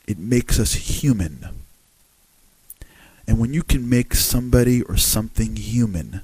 It 0.07 0.19
makes 0.19 0.59
us 0.59 0.75
human. 0.75 1.49
And 3.29 3.39
when 3.39 3.53
you 3.53 3.63
can 3.63 3.89
make 3.89 4.15
somebody 4.15 4.83
or 4.83 4.97
something 4.97 5.57
human, 5.57 6.23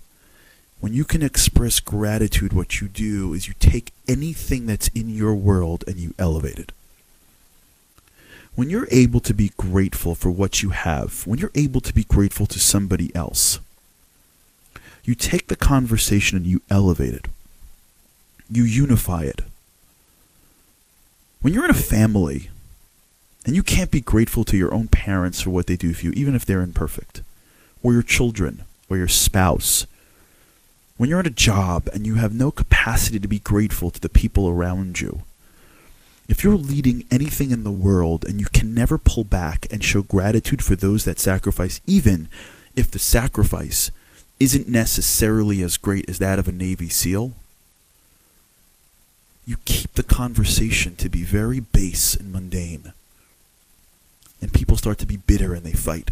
when 0.80 0.92
you 0.92 1.04
can 1.04 1.22
express 1.22 1.78
gratitude, 1.78 2.52
what 2.52 2.80
you 2.80 2.88
do 2.88 3.32
is 3.32 3.48
you 3.48 3.54
take 3.60 3.92
anything 4.08 4.66
that's 4.66 4.88
in 4.88 5.08
your 5.08 5.34
world 5.34 5.84
and 5.86 5.96
you 5.96 6.14
elevate 6.18 6.58
it. 6.58 6.72
When 8.54 8.70
you're 8.70 8.88
able 8.90 9.20
to 9.20 9.34
be 9.34 9.52
grateful 9.56 10.14
for 10.14 10.30
what 10.30 10.62
you 10.62 10.70
have, 10.70 11.26
when 11.26 11.38
you're 11.38 11.50
able 11.54 11.82
to 11.82 11.92
be 11.92 12.04
grateful 12.04 12.46
to 12.46 12.58
somebody 12.58 13.14
else, 13.14 13.60
you 15.04 15.14
take 15.14 15.48
the 15.48 15.56
conversation 15.56 16.36
and 16.36 16.46
you 16.46 16.62
elevate 16.70 17.14
it. 17.14 17.28
You 18.50 18.64
unify 18.64 19.24
it 19.24 19.42
when 21.42 21.52
you're 21.52 21.64
in 21.64 21.70
a 21.70 21.74
family 21.74 22.50
and 23.44 23.54
you 23.54 23.62
can't 23.62 23.90
be 23.90 24.00
grateful 24.00 24.44
to 24.44 24.56
your 24.56 24.74
own 24.74 24.88
parents 24.88 25.40
for 25.40 25.50
what 25.50 25.66
they 25.66 25.76
do 25.76 25.94
for 25.94 26.06
you, 26.06 26.12
even 26.12 26.34
if 26.34 26.44
they're 26.44 26.62
imperfect, 26.62 27.22
or 27.82 27.92
your 27.92 28.02
children, 28.02 28.64
or 28.88 28.96
your 28.96 29.08
spouse, 29.08 29.86
when 30.96 31.10
you're 31.10 31.20
at 31.20 31.26
a 31.26 31.30
job 31.30 31.88
and 31.92 32.06
you 32.06 32.14
have 32.14 32.34
no 32.34 32.50
capacity 32.50 33.18
to 33.18 33.28
be 33.28 33.38
grateful 33.38 33.90
to 33.90 34.00
the 34.00 34.08
people 34.08 34.48
around 34.48 35.00
you, 35.00 35.22
if 36.28 36.42
you're 36.42 36.56
leading 36.56 37.04
anything 37.10 37.50
in 37.50 37.62
the 37.62 37.70
world 37.70 38.24
and 38.24 38.40
you 38.40 38.46
can 38.52 38.74
never 38.74 38.98
pull 38.98 39.22
back 39.22 39.66
and 39.70 39.84
show 39.84 40.02
gratitude 40.02 40.62
for 40.62 40.74
those 40.74 41.04
that 41.04 41.20
sacrifice, 41.20 41.80
even 41.86 42.28
if 42.74 42.90
the 42.90 42.98
sacrifice 42.98 43.90
isn't 44.40 44.68
necessarily 44.68 45.62
as 45.62 45.76
great 45.76 46.08
as 46.10 46.18
that 46.18 46.38
of 46.38 46.48
a 46.48 46.52
Navy 46.52 46.88
SEAL, 46.88 47.32
you 49.46 49.56
keep 49.64 49.94
the 49.94 50.02
conversation 50.02 50.96
to 50.96 51.08
be 51.08 51.22
very 51.22 51.60
base 51.60 52.14
and 52.14 52.32
mundane. 52.32 52.92
And 54.42 54.52
people 54.52 54.76
start 54.76 54.98
to 54.98 55.06
be 55.06 55.16
bitter 55.16 55.54
and 55.54 55.64
they 55.64 55.72
fight. 55.72 56.10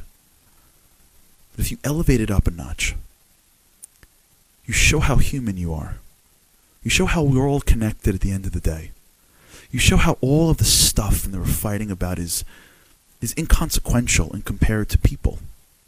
But 1.54 1.64
if 1.64 1.70
you 1.70 1.78
elevate 1.84 2.20
it 2.20 2.30
up 2.30 2.46
a 2.46 2.50
notch, 2.50 2.94
you 4.64 4.72
show 4.72 5.00
how 5.00 5.16
human 5.16 5.56
you 5.56 5.74
are. 5.74 5.98
You 6.82 6.90
show 6.90 7.06
how 7.06 7.22
we're 7.22 7.48
all 7.48 7.60
connected 7.60 8.14
at 8.14 8.20
the 8.20 8.30
end 8.30 8.46
of 8.46 8.52
the 8.52 8.60
day. 8.60 8.92
You 9.70 9.78
show 9.78 9.96
how 9.96 10.16
all 10.20 10.50
of 10.50 10.58
the 10.58 10.64
stuff 10.64 11.22
that 11.22 11.36
we're 11.36 11.46
fighting 11.46 11.90
about 11.90 12.18
is 12.18 12.44
is 13.20 13.34
inconsequential 13.38 14.32
and 14.32 14.44
compared 14.44 14.88
to 14.90 14.98
people 14.98 15.38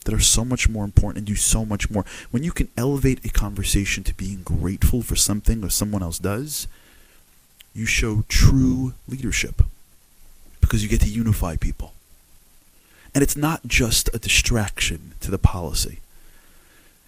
that 0.05 0.15
are 0.15 0.21
so 0.21 0.45
much 0.45 0.69
more 0.69 0.85
important 0.85 1.19
and 1.19 1.27
do 1.27 1.35
so 1.35 1.65
much 1.65 1.91
more. 1.91 2.05
When 2.31 2.43
you 2.43 2.51
can 2.51 2.69
elevate 2.77 3.25
a 3.25 3.29
conversation 3.29 4.05
to 4.05 4.15
being 4.15 4.43
grateful 4.43 5.03
for 5.03 5.17
something 5.17 5.63
or 5.63 5.69
someone 5.69 6.03
else 6.03 6.19
does, 6.19 6.67
you 7.77 7.85
show 7.87 8.25
true 8.29 8.95
leadership 9.07 9.63
because 10.61 10.83
you 10.83 10.89
get 10.89 11.03
to 11.03 11.09
unify 11.09 11.57
people. 11.57 11.93
And 13.15 13.23
it's 13.23 13.37
not 13.37 13.67
just 13.67 14.09
a 14.15 14.19
distraction 14.19 15.13
to 15.21 15.31
the 15.31 15.39
policy. 15.39 16.01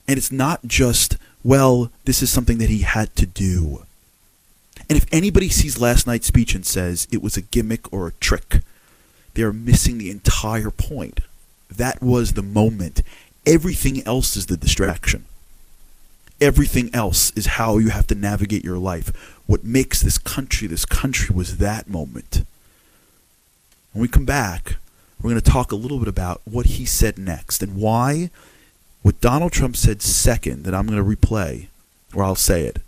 And 0.06 0.18
it's 0.18 0.30
not 0.30 0.66
just, 0.66 1.16
well, 1.42 1.90
this 2.04 2.22
is 2.22 2.30
something 2.30 2.58
that 2.58 2.70
he 2.70 2.80
had 2.80 3.14
to 3.16 3.26
do. 3.26 3.84
And 4.88 4.96
if 4.96 5.06
anybody 5.10 5.48
sees 5.48 5.80
last 5.80 6.06
night's 6.06 6.26
speech 6.26 6.54
and 6.54 6.64
says 6.64 7.08
it 7.10 7.22
was 7.22 7.36
a 7.36 7.42
gimmick 7.42 7.92
or 7.92 8.06
a 8.06 8.12
trick, 8.12 8.60
they're 9.34 9.52
missing 9.52 9.98
the 9.98 10.10
entire 10.10 10.70
point. 10.70 11.20
That 11.70 12.02
was 12.02 12.32
the 12.32 12.42
moment. 12.42 13.02
Everything 13.44 14.06
else 14.06 14.36
is 14.36 14.46
the 14.46 14.56
distraction. 14.56 15.24
Everything 16.40 16.90
else 16.94 17.32
is 17.32 17.46
how 17.46 17.78
you 17.78 17.90
have 17.90 18.06
to 18.08 18.14
navigate 18.14 18.64
your 18.64 18.78
life. 18.78 19.12
What 19.46 19.64
makes 19.64 20.00
this 20.00 20.18
country 20.18 20.68
this 20.68 20.84
country 20.84 21.34
was 21.34 21.58
that 21.58 21.88
moment. 21.88 22.44
When 23.92 24.02
we 24.02 24.08
come 24.08 24.24
back, 24.24 24.76
we're 25.20 25.30
going 25.30 25.40
to 25.40 25.50
talk 25.50 25.72
a 25.72 25.76
little 25.76 25.98
bit 25.98 26.08
about 26.08 26.40
what 26.44 26.66
he 26.66 26.84
said 26.84 27.18
next 27.18 27.62
and 27.62 27.76
why 27.76 28.30
what 29.02 29.20
Donald 29.20 29.52
Trump 29.52 29.76
said 29.76 30.02
second, 30.02 30.64
that 30.64 30.74
I'm 30.74 30.86
going 30.86 30.98
to 30.98 31.16
replay, 31.16 31.68
or 32.14 32.22
I'll 32.24 32.34
say 32.34 32.64
it, 32.64 32.80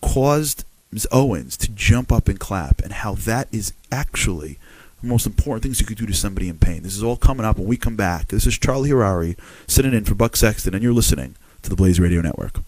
caused 0.00 0.64
Ms. 0.92 1.08
Owens 1.10 1.56
to 1.56 1.70
jump 1.70 2.12
up 2.12 2.28
and 2.28 2.38
clap, 2.38 2.80
and 2.82 2.92
how 2.92 3.14
that 3.14 3.48
is 3.50 3.72
actually 3.90 4.58
the 5.00 5.08
most 5.08 5.26
important 5.26 5.62
things 5.62 5.80
you 5.80 5.86
could 5.86 5.98
do 5.98 6.06
to 6.06 6.14
somebody 6.14 6.48
in 6.48 6.58
pain. 6.58 6.82
This 6.82 6.96
is 6.96 7.02
all 7.02 7.16
coming 7.16 7.44
up 7.44 7.58
when 7.58 7.66
we 7.66 7.76
come 7.76 7.96
back. 7.96 8.28
This 8.28 8.46
is 8.46 8.58
Charlie 8.58 8.90
Harary 8.90 9.36
sitting 9.66 9.94
in 9.94 10.04
for 10.04 10.14
Buck 10.14 10.36
Sexton, 10.36 10.74
and 10.74 10.82
you're 10.82 10.92
listening 10.92 11.36
to 11.64 11.70
the 11.70 11.76
Blaze 11.76 11.98
Radio 11.98 12.20
Network. 12.20 12.60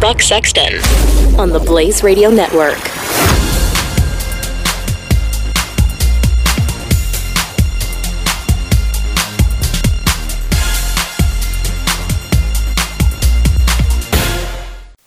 Buck 0.00 0.20
Sexton 0.20 0.74
on 1.38 1.50
the 1.50 1.62
Blaze 1.64 2.02
Radio 2.02 2.28
Network. 2.28 2.76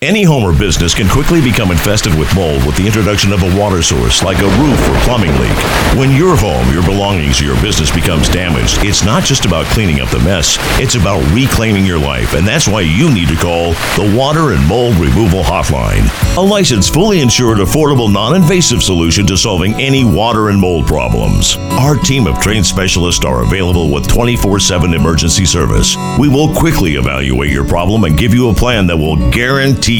Any 0.01 0.23
home 0.29 0.43
or 0.43 0.53
business 0.53 0.93
can 0.93 1.09
quickly 1.09 1.41
become 1.41 1.71
infested 1.71 2.13
with 2.13 2.29
mold 2.35 2.63
with 2.63 2.77
the 2.77 2.85
introduction 2.85 3.33
of 3.33 3.41
a 3.41 3.57
water 3.57 3.81
source 3.81 4.21
like 4.21 4.37
a 4.37 4.53
roof 4.61 4.77
or 4.87 4.99
plumbing 5.01 5.33
leak. 5.41 5.57
When 5.97 6.11
your 6.15 6.37
home, 6.37 6.71
your 6.71 6.85
belongings, 6.85 7.41
or 7.41 7.45
your 7.45 7.61
business 7.63 7.89
becomes 7.89 8.29
damaged, 8.29 8.85
it's 8.85 9.03
not 9.03 9.23
just 9.23 9.45
about 9.45 9.65
cleaning 9.73 10.01
up 10.01 10.09
the 10.09 10.19
mess, 10.19 10.57
it's 10.79 10.93
about 10.93 11.25
reclaiming 11.33 11.83
your 11.83 11.97
life. 11.97 12.35
And 12.35 12.47
that's 12.47 12.67
why 12.67 12.81
you 12.81 13.11
need 13.11 13.27
to 13.29 13.35
call 13.35 13.73
the 13.97 14.13
Water 14.15 14.53
and 14.53 14.63
Mold 14.67 14.97
Removal 14.97 15.41
Hotline. 15.41 16.05
A 16.37 16.41
licensed, 16.41 16.93
fully 16.93 17.21
insured, 17.21 17.57
affordable, 17.57 18.13
non 18.13 18.35
invasive 18.35 18.83
solution 18.83 19.25
to 19.25 19.35
solving 19.35 19.73
any 19.81 20.05
water 20.05 20.49
and 20.49 20.61
mold 20.61 20.85
problems. 20.85 21.57
Our 21.81 21.95
team 21.95 22.27
of 22.27 22.39
trained 22.39 22.67
specialists 22.67 23.25
are 23.25 23.41
available 23.41 23.91
with 23.91 24.07
24 24.07 24.59
7 24.59 24.93
emergency 24.93 25.45
service. 25.45 25.97
We 26.19 26.29
will 26.29 26.53
quickly 26.53 26.97
evaluate 26.97 27.51
your 27.51 27.65
problem 27.65 28.03
and 28.03 28.15
give 28.15 28.35
you 28.35 28.49
a 28.49 28.53
plan 28.53 28.85
that 28.87 28.97
will 28.97 29.17
guarantee 29.31 29.99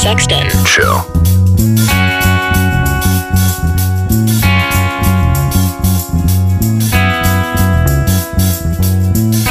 Sexton 0.00 0.48
Show. 0.64 1.02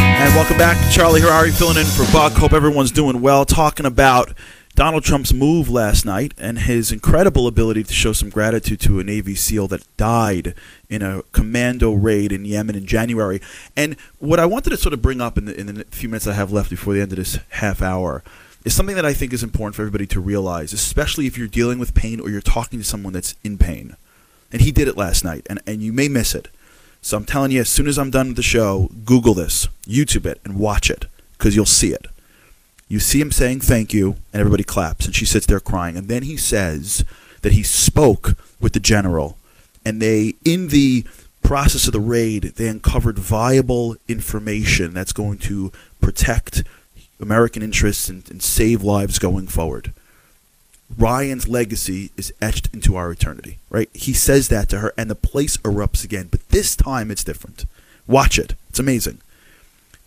And 0.01 0.33
welcome 0.33 0.57
back. 0.57 0.75
Charlie 0.91 1.21
Harary 1.21 1.55
filling 1.55 1.77
in 1.77 1.85
for 1.85 2.11
Buck. 2.11 2.33
Hope 2.33 2.53
everyone's 2.53 2.89
doing 2.89 3.21
well. 3.21 3.45
Talking 3.45 3.85
about 3.85 4.33
Donald 4.73 5.03
Trump's 5.03 5.31
move 5.35 5.69
last 5.69 6.03
night 6.03 6.33
and 6.35 6.57
his 6.57 6.91
incredible 6.91 7.45
ability 7.45 7.83
to 7.83 7.93
show 7.93 8.11
some 8.11 8.31
gratitude 8.31 8.79
to 8.79 8.99
a 8.99 9.03
Navy 9.03 9.35
SEAL 9.35 9.67
that 9.67 9.85
died 9.97 10.55
in 10.89 11.03
a 11.03 11.21
commando 11.31 11.93
raid 11.93 12.31
in 12.31 12.43
Yemen 12.43 12.75
in 12.75 12.87
January. 12.87 13.39
And 13.77 13.95
what 14.17 14.39
I 14.39 14.47
wanted 14.47 14.71
to 14.71 14.77
sort 14.77 14.93
of 14.93 15.01
bring 15.03 15.21
up 15.21 15.37
in 15.37 15.45
the, 15.45 15.55
in 15.55 15.67
the 15.67 15.85
few 15.91 16.09
minutes 16.09 16.25
I 16.25 16.33
have 16.33 16.51
left 16.51 16.71
before 16.71 16.95
the 16.95 17.01
end 17.01 17.11
of 17.11 17.19
this 17.19 17.37
half 17.49 17.83
hour 17.83 18.23
is 18.65 18.73
something 18.73 18.95
that 18.95 19.05
I 19.05 19.13
think 19.13 19.33
is 19.33 19.43
important 19.43 19.75
for 19.75 19.83
everybody 19.83 20.05
to 20.07 20.19
realize, 20.19 20.73
especially 20.73 21.27
if 21.27 21.37
you're 21.37 21.47
dealing 21.47 21.79
with 21.79 21.93
pain 21.93 22.19
or 22.19 22.29
you're 22.29 22.41
talking 22.41 22.79
to 22.79 22.85
someone 22.85 23.13
that's 23.13 23.35
in 23.43 23.57
pain. 23.57 23.95
And 24.51 24.61
he 24.61 24.71
did 24.71 24.87
it 24.87 24.97
last 24.97 25.23
night, 25.23 25.45
and, 25.49 25.61
and 25.65 25.81
you 25.81 25.93
may 25.93 26.07
miss 26.07 26.35
it. 26.35 26.49
So 27.01 27.15
I'm 27.15 27.25
telling 27.25 27.51
you, 27.51 27.61
as 27.61 27.69
soon 27.69 27.87
as 27.87 27.97
I'm 27.97 28.11
done 28.11 28.29
with 28.29 28.35
the 28.35 28.43
show, 28.43 28.89
Google 29.05 29.33
this, 29.33 29.67
YouTube 29.87 30.25
it, 30.25 30.41
and 30.43 30.59
watch 30.59 30.89
it, 30.89 31.05
because 31.37 31.55
you'll 31.55 31.65
see 31.65 31.93
it. 31.93 32.07
You 32.87 32.99
see 32.99 33.21
him 33.21 33.31
saying 33.31 33.61
thank 33.61 33.93
you, 33.93 34.15
and 34.33 34.39
everybody 34.39 34.63
claps, 34.63 35.05
and 35.05 35.15
she 35.15 35.25
sits 35.25 35.45
there 35.45 35.59
crying. 35.59 35.95
And 35.95 36.07
then 36.07 36.23
he 36.23 36.35
says 36.35 37.05
that 37.41 37.53
he 37.53 37.63
spoke 37.63 38.35
with 38.59 38.73
the 38.73 38.79
general, 38.79 39.37
and 39.85 40.01
they, 40.01 40.35
in 40.43 40.69
the 40.69 41.05
process 41.43 41.87
of 41.87 41.93
the 41.93 41.99
raid, 41.99 42.43
they 42.57 42.67
uncovered 42.67 43.17
viable 43.17 43.95
information 44.07 44.93
that's 44.93 45.13
going 45.13 45.37
to 45.37 45.71
protect 46.01 46.63
American 47.19 47.61
interests 47.61 48.09
and, 48.09 48.29
and 48.29 48.41
save 48.41 48.81
lives 48.83 49.19
going 49.19 49.47
forward. 49.47 49.93
Ryan's 50.97 51.47
legacy 51.47 52.11
is 52.17 52.33
etched 52.41 52.69
into 52.73 52.95
our 52.95 53.11
eternity, 53.11 53.59
right? 53.69 53.89
He 53.93 54.13
says 54.13 54.47
that 54.47 54.69
to 54.69 54.79
her, 54.79 54.93
and 54.97 55.09
the 55.09 55.15
place 55.15 55.57
erupts 55.57 56.03
again. 56.03 56.27
But 56.31 56.47
this 56.49 56.75
time 56.75 57.11
it's 57.11 57.23
different. 57.23 57.65
Watch 58.07 58.39
it. 58.39 58.55
It's 58.69 58.79
amazing. 58.79 59.19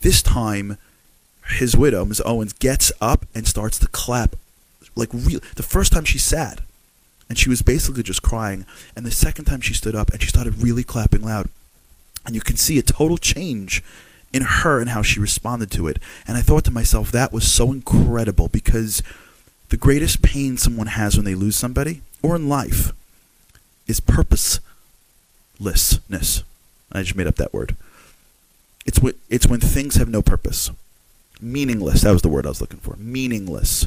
This 0.00 0.22
time, 0.22 0.78
his 1.50 1.76
widow, 1.76 2.04
Ms. 2.04 2.22
Owens, 2.24 2.52
gets 2.52 2.90
up 3.00 3.26
and 3.34 3.46
starts 3.46 3.78
to 3.78 3.86
clap. 3.88 4.34
Like, 4.96 5.10
real. 5.12 5.40
The 5.54 5.62
first 5.62 5.92
time 5.92 6.04
she 6.04 6.18
sat, 6.18 6.60
and 7.28 7.38
she 7.38 7.48
was 7.48 7.62
basically 7.62 8.02
just 8.02 8.22
crying. 8.22 8.66
And 8.96 9.06
the 9.06 9.12
second 9.12 9.44
time 9.44 9.60
she 9.60 9.74
stood 9.74 9.94
up, 9.94 10.10
and 10.10 10.20
she 10.20 10.28
started 10.28 10.62
really 10.62 10.82
clapping 10.82 11.22
loud. 11.22 11.48
And 12.26 12.34
you 12.34 12.40
can 12.40 12.56
see 12.56 12.78
a 12.78 12.82
total 12.82 13.18
change 13.18 13.82
in 14.32 14.42
her 14.42 14.80
and 14.80 14.90
how 14.90 15.02
she 15.02 15.20
responded 15.20 15.70
to 15.72 15.86
it. 15.86 15.98
And 16.26 16.36
I 16.36 16.42
thought 16.42 16.64
to 16.64 16.70
myself, 16.70 17.12
that 17.12 17.32
was 17.32 17.50
so 17.50 17.72
incredible 17.72 18.48
because 18.48 19.02
the 19.68 19.76
greatest 19.76 20.22
pain 20.22 20.56
someone 20.56 20.88
has 20.88 21.16
when 21.16 21.24
they 21.24 21.34
lose 21.34 21.56
somebody, 21.56 22.02
or 22.22 22.36
in 22.36 22.48
life, 22.48 22.92
is 23.86 24.00
purposelessness. 24.00 26.42
I 26.92 27.02
just 27.02 27.16
made 27.16 27.26
up 27.26 27.36
that 27.36 27.54
word. 27.54 27.76
It's 28.84 29.00
when, 29.00 29.14
it's 29.30 29.46
when 29.46 29.60
things 29.60 29.96
have 29.96 30.08
no 30.08 30.22
purpose. 30.22 30.70
Meaningless. 31.40 32.02
That 32.02 32.12
was 32.12 32.22
the 32.22 32.28
word 32.28 32.46
I 32.46 32.50
was 32.50 32.60
looking 32.60 32.80
for. 32.80 32.96
Meaningless. 32.96 33.86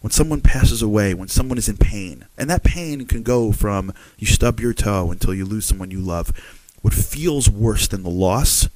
When 0.00 0.10
someone 0.10 0.40
passes 0.40 0.80
away, 0.80 1.12
when 1.12 1.28
someone 1.28 1.58
is 1.58 1.68
in 1.68 1.76
pain, 1.76 2.24
and 2.38 2.48
that 2.48 2.64
pain 2.64 3.04
can 3.04 3.22
go 3.22 3.52
from 3.52 3.92
you 4.18 4.26
stub 4.26 4.58
your 4.58 4.72
toe 4.72 5.10
until 5.10 5.34
you 5.34 5.44
lose 5.44 5.66
someone 5.66 5.90
you 5.90 6.00
love. 6.00 6.32
What 6.80 6.94
feels 6.94 7.50
worse 7.50 7.86
than 7.86 8.02
the 8.02 8.08
loss 8.08 8.68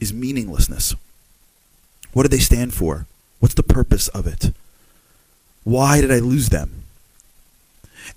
is 0.00 0.12
meaninglessness. 0.12 0.94
What 2.12 2.22
do 2.22 2.28
they 2.28 2.38
stand 2.38 2.74
for? 2.74 3.06
What's 3.40 3.54
the 3.54 3.62
purpose 3.62 4.08
of 4.08 4.26
it? 4.26 4.52
Why 5.64 6.00
did 6.00 6.12
I 6.12 6.18
lose 6.18 6.50
them? 6.50 6.84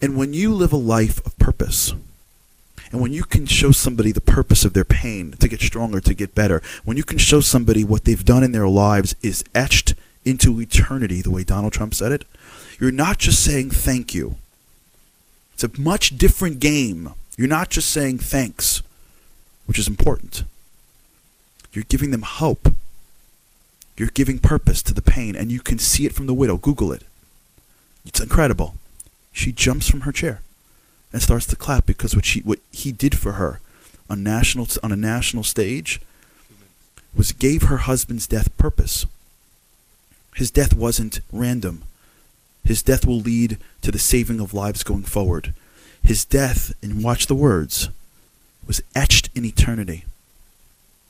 And 0.02 0.18
when 0.18 0.34
you 0.34 0.54
live 0.54 0.74
a 0.74 0.78
life 0.78 1.26
of 1.26 1.38
purpose, 1.38 1.94
and 2.92 3.02
when 3.02 3.12
you 3.12 3.24
can 3.24 3.46
show 3.46 3.72
somebody 3.72 4.12
the 4.12 4.22
purpose 4.22 4.64
of 4.64 4.74
their 4.74 4.86
pain 4.86 5.32
to 5.40 5.48
get 5.48 5.62
stronger, 5.62 6.00
to 6.00 6.14
get 6.14 6.36
better, 6.36 6.62
when 6.86 6.98
you 6.98 7.04
can 7.04 7.18
show 7.18 7.42
somebody 7.42 7.84
what 7.84 8.06
they've 8.06 8.24
done 8.24 8.44
in 8.44 8.52
their 8.52 8.68
lives 8.68 9.16
is 9.22 9.44
etched 9.54 9.94
into 10.24 10.62
eternity, 10.62 11.22
the 11.22 11.32
way 11.32 11.44
Donald 11.44 11.74
Trump 11.74 11.94
said 11.94 12.12
it, 12.12 12.26
you're 12.80 12.92
not 12.92 13.18
just 13.18 13.44
saying 13.44 13.72
thank 13.72 14.14
you. 14.14 14.36
It's 15.54 15.64
a 15.64 15.82
much 15.82 16.18
different 16.18 16.60
game. 16.60 17.14
You're 17.38 17.48
not 17.48 17.70
just 17.70 17.90
saying 17.90 18.20
thanks, 18.20 18.84
which 19.66 19.80
is 19.80 19.88
important. 19.88 20.44
You're 21.78 21.86
giving 21.88 22.10
them 22.10 22.24
hope. 22.24 22.74
You're 23.98 24.10
giving 24.10 24.40
purpose 24.40 24.82
to 24.82 24.96
the 24.96 25.02
pain, 25.04 25.36
and 25.36 25.52
you 25.52 25.60
can 25.60 25.78
see 25.78 26.08
it 26.08 26.16
from 26.16 26.26
the 26.26 26.34
widow. 26.34 26.58
Google 26.58 26.92
it. 26.92 27.04
It's 28.04 28.20
incredible. 28.20 28.74
She 29.32 29.52
jumps 29.52 29.88
from 29.88 30.02
her 30.02 30.12
chair 30.12 30.42
and 31.14 31.22
starts 31.22 31.46
to 31.46 31.56
clap 31.56 31.86
because 31.86 32.16
what 32.16 32.26
she 32.26 32.40
what 32.40 32.58
he 32.72 32.92
did 32.92 33.16
for 33.16 33.34
her 33.34 33.60
on 34.10 34.24
national 34.24 34.68
on 34.82 34.92
a 34.92 34.96
national 34.96 35.44
stage 35.44 36.02
was 37.16 37.32
gave 37.32 37.62
her 37.62 37.78
husband's 37.78 38.26
death 38.26 38.58
purpose. 38.58 39.06
His 40.34 40.50
death 40.50 40.74
wasn't 40.74 41.20
random. 41.32 41.84
His 42.64 42.82
death 42.82 43.06
will 43.06 43.20
lead 43.20 43.60
to 43.84 43.92
the 43.92 44.00
saving 44.00 44.40
of 44.40 44.52
lives 44.52 44.82
going 44.82 45.04
forward. 45.04 45.54
His 46.02 46.26
death, 46.26 46.74
and 46.82 47.04
watch 47.04 47.28
the 47.28 47.36
words, 47.36 47.90
was 48.66 48.82
etched 48.96 49.30
in 49.36 49.46
eternity. 49.46 50.06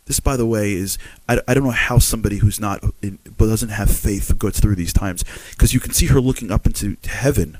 This, 0.07 0.19
by 0.21 0.37
the 0.37 0.45
way, 0.45 0.73
is 0.73 0.97
I, 1.27 1.41
I 1.47 1.53
don't 1.53 1.65
know 1.65 1.69
how 1.71 1.99
somebody 1.99 2.37
who's 2.37 2.59
not 2.59 2.83
in, 3.01 3.19
but 3.37 3.47
doesn't 3.47 3.69
have 3.69 3.91
faith 3.91 4.33
goes 4.39 4.59
through 4.59 4.75
these 4.75 4.93
times 4.93 5.23
because 5.51 5.73
you 5.73 5.81
can 5.81 5.91
see 5.91 6.07
her 6.07 6.21
looking 6.21 6.49
up 6.49 6.65
into 6.65 6.95
heaven 7.07 7.57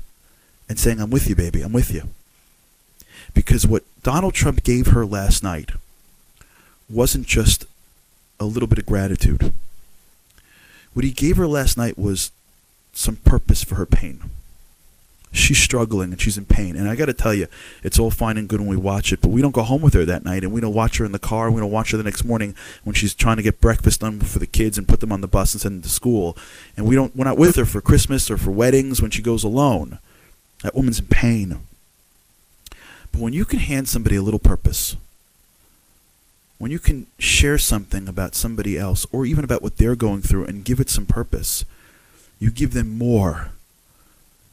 and 0.68 0.78
saying, 0.78 1.00
"I'm 1.00 1.10
with 1.10 1.28
you, 1.28 1.36
baby. 1.36 1.60
I'm 1.60 1.74
with 1.74 1.92
you." 1.92 2.08
Because 3.34 3.66
what 3.66 3.84
Donald 4.02 4.32
Trump 4.34 4.64
gave 4.64 4.88
her 4.88 5.04
last 5.04 5.42
night 5.42 5.72
wasn't 6.88 7.26
just 7.26 7.66
a 8.40 8.46
little 8.46 8.66
bit 8.66 8.78
of 8.78 8.86
gratitude. 8.86 9.52
What 10.94 11.04
he 11.04 11.10
gave 11.10 11.36
her 11.36 11.46
last 11.46 11.76
night 11.76 11.98
was 11.98 12.32
some 12.94 13.16
purpose 13.16 13.62
for 13.62 13.74
her 13.74 13.86
pain 13.86 14.30
she's 15.32 15.58
struggling 15.58 16.12
and 16.12 16.20
she's 16.20 16.38
in 16.38 16.44
pain. 16.44 16.76
And 16.76 16.88
I 16.88 16.96
got 16.96 17.06
to 17.06 17.12
tell 17.12 17.34
you, 17.34 17.46
it's 17.82 17.98
all 17.98 18.10
fine 18.10 18.36
and 18.36 18.48
good 18.48 18.60
when 18.60 18.68
we 18.68 18.76
watch 18.76 19.12
it, 19.12 19.20
but 19.20 19.30
we 19.30 19.42
don't 19.42 19.54
go 19.54 19.62
home 19.62 19.82
with 19.82 19.94
her 19.94 20.04
that 20.04 20.24
night, 20.24 20.44
and 20.44 20.52
we 20.52 20.60
don't 20.60 20.74
watch 20.74 20.98
her 20.98 21.04
in 21.04 21.12
the 21.12 21.18
car. 21.18 21.50
We 21.50 21.60
don't 21.60 21.70
watch 21.70 21.90
her 21.90 21.96
the 21.96 22.04
next 22.04 22.24
morning 22.24 22.54
when 22.84 22.94
she's 22.94 23.14
trying 23.14 23.36
to 23.36 23.42
get 23.42 23.60
breakfast 23.60 24.00
done 24.00 24.20
for 24.20 24.38
the 24.38 24.46
kids 24.46 24.78
and 24.78 24.88
put 24.88 25.00
them 25.00 25.12
on 25.12 25.20
the 25.20 25.28
bus 25.28 25.54
and 25.54 25.60
send 25.60 25.76
them 25.76 25.82
to 25.82 25.88
school. 25.88 26.36
And 26.76 26.86
we 26.86 26.94
don't. 26.94 27.14
We're 27.14 27.24
not 27.24 27.38
with 27.38 27.56
her 27.56 27.64
for 27.64 27.80
Christmas 27.80 28.30
or 28.30 28.36
for 28.36 28.50
weddings 28.50 29.02
when 29.02 29.10
she 29.10 29.22
goes 29.22 29.44
alone. 29.44 29.98
That 30.62 30.74
woman's 30.74 30.98
in 30.98 31.06
pain. 31.06 31.60
But 33.12 33.20
when 33.20 33.32
you 33.32 33.44
can 33.44 33.60
hand 33.60 33.88
somebody 33.88 34.16
a 34.16 34.22
little 34.22 34.40
purpose, 34.40 34.96
when 36.58 36.70
you 36.70 36.78
can 36.78 37.06
share 37.18 37.58
something 37.58 38.08
about 38.08 38.34
somebody 38.34 38.76
else 38.76 39.06
or 39.12 39.24
even 39.24 39.44
about 39.44 39.62
what 39.62 39.76
they're 39.76 39.96
going 39.96 40.22
through 40.22 40.44
and 40.44 40.64
give 40.64 40.80
it 40.80 40.90
some 40.90 41.06
purpose, 41.06 41.64
you 42.40 42.50
give 42.50 42.72
them 42.72 42.98
more 42.98 43.52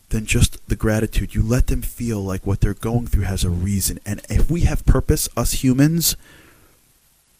than 0.10 0.26
just 0.26 0.66
the 0.68 0.76
gratitude. 0.76 1.36
You 1.36 1.44
let 1.44 1.68
them 1.68 1.82
feel 1.82 2.22
like 2.22 2.46
what 2.46 2.62
they're 2.62 2.74
going 2.74 3.08
through 3.08 3.24
has 3.24 3.44
a 3.44 3.50
reason. 3.50 4.00
And 4.06 4.22
if 4.30 4.50
we 4.50 4.62
have 4.62 4.86
purpose, 4.86 5.28
us 5.36 5.64
humans 5.64 6.16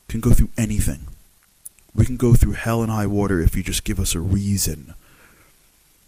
can 0.08 0.20
go 0.20 0.32
through 0.32 0.50
anything. 0.58 1.08
We 1.94 2.06
can 2.06 2.18
go 2.18 2.34
through 2.34 2.54
hell 2.54 2.82
and 2.82 2.92
high 2.92 3.08
water 3.08 3.40
if 3.40 3.56
you 3.56 3.64
just 3.64 3.86
give 3.86 4.00
us 4.00 4.16
a 4.16 4.20
reason. 4.20 4.94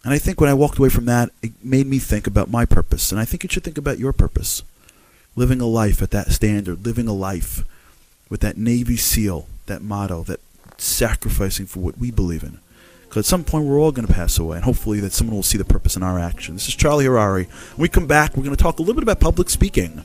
And 0.04 0.12
I 0.12 0.18
think 0.18 0.40
when 0.40 0.50
I 0.50 0.54
walked 0.54 0.78
away 0.78 0.88
from 0.88 1.06
that, 1.06 1.30
it 1.42 1.52
made 1.62 1.86
me 1.86 1.98
think 1.98 2.26
about 2.26 2.50
my 2.50 2.64
purpose. 2.64 3.10
And 3.10 3.20
I 3.20 3.24
think 3.24 3.42
you 3.42 3.48
should 3.50 3.64
think 3.64 3.78
about 3.78 3.98
your 3.98 4.12
purpose. 4.12 4.62
Living 5.36 5.60
a 5.60 5.66
life 5.66 6.02
at 6.02 6.10
that 6.10 6.32
standard, 6.32 6.84
living 6.84 7.08
a 7.08 7.12
life 7.12 7.64
with 8.28 8.40
that 8.40 8.56
Navy 8.56 8.96
SEAL, 8.96 9.46
that 9.66 9.82
motto, 9.82 10.22
that 10.24 10.40
sacrificing 10.76 11.66
for 11.66 11.80
what 11.80 11.98
we 11.98 12.10
believe 12.10 12.42
in. 12.42 12.58
Because 13.08 13.20
at 13.20 13.24
some 13.24 13.42
point 13.42 13.64
we're 13.64 13.80
all 13.80 13.90
going 13.90 14.06
to 14.06 14.12
pass 14.12 14.38
away, 14.38 14.56
and 14.56 14.64
hopefully 14.64 15.00
that 15.00 15.12
someone 15.12 15.36
will 15.36 15.42
see 15.42 15.56
the 15.56 15.64
purpose 15.64 15.96
in 15.96 16.02
our 16.02 16.18
action. 16.18 16.54
This 16.54 16.68
is 16.68 16.74
Charlie 16.74 17.06
Harary. 17.06 17.48
When 17.48 17.82
we 17.82 17.88
come 17.88 18.06
back, 18.06 18.36
we're 18.36 18.44
going 18.44 18.54
to 18.54 18.62
talk 18.62 18.78
a 18.78 18.82
little 18.82 18.94
bit 18.94 19.02
about 19.02 19.18
public 19.18 19.48
speaking, 19.48 20.04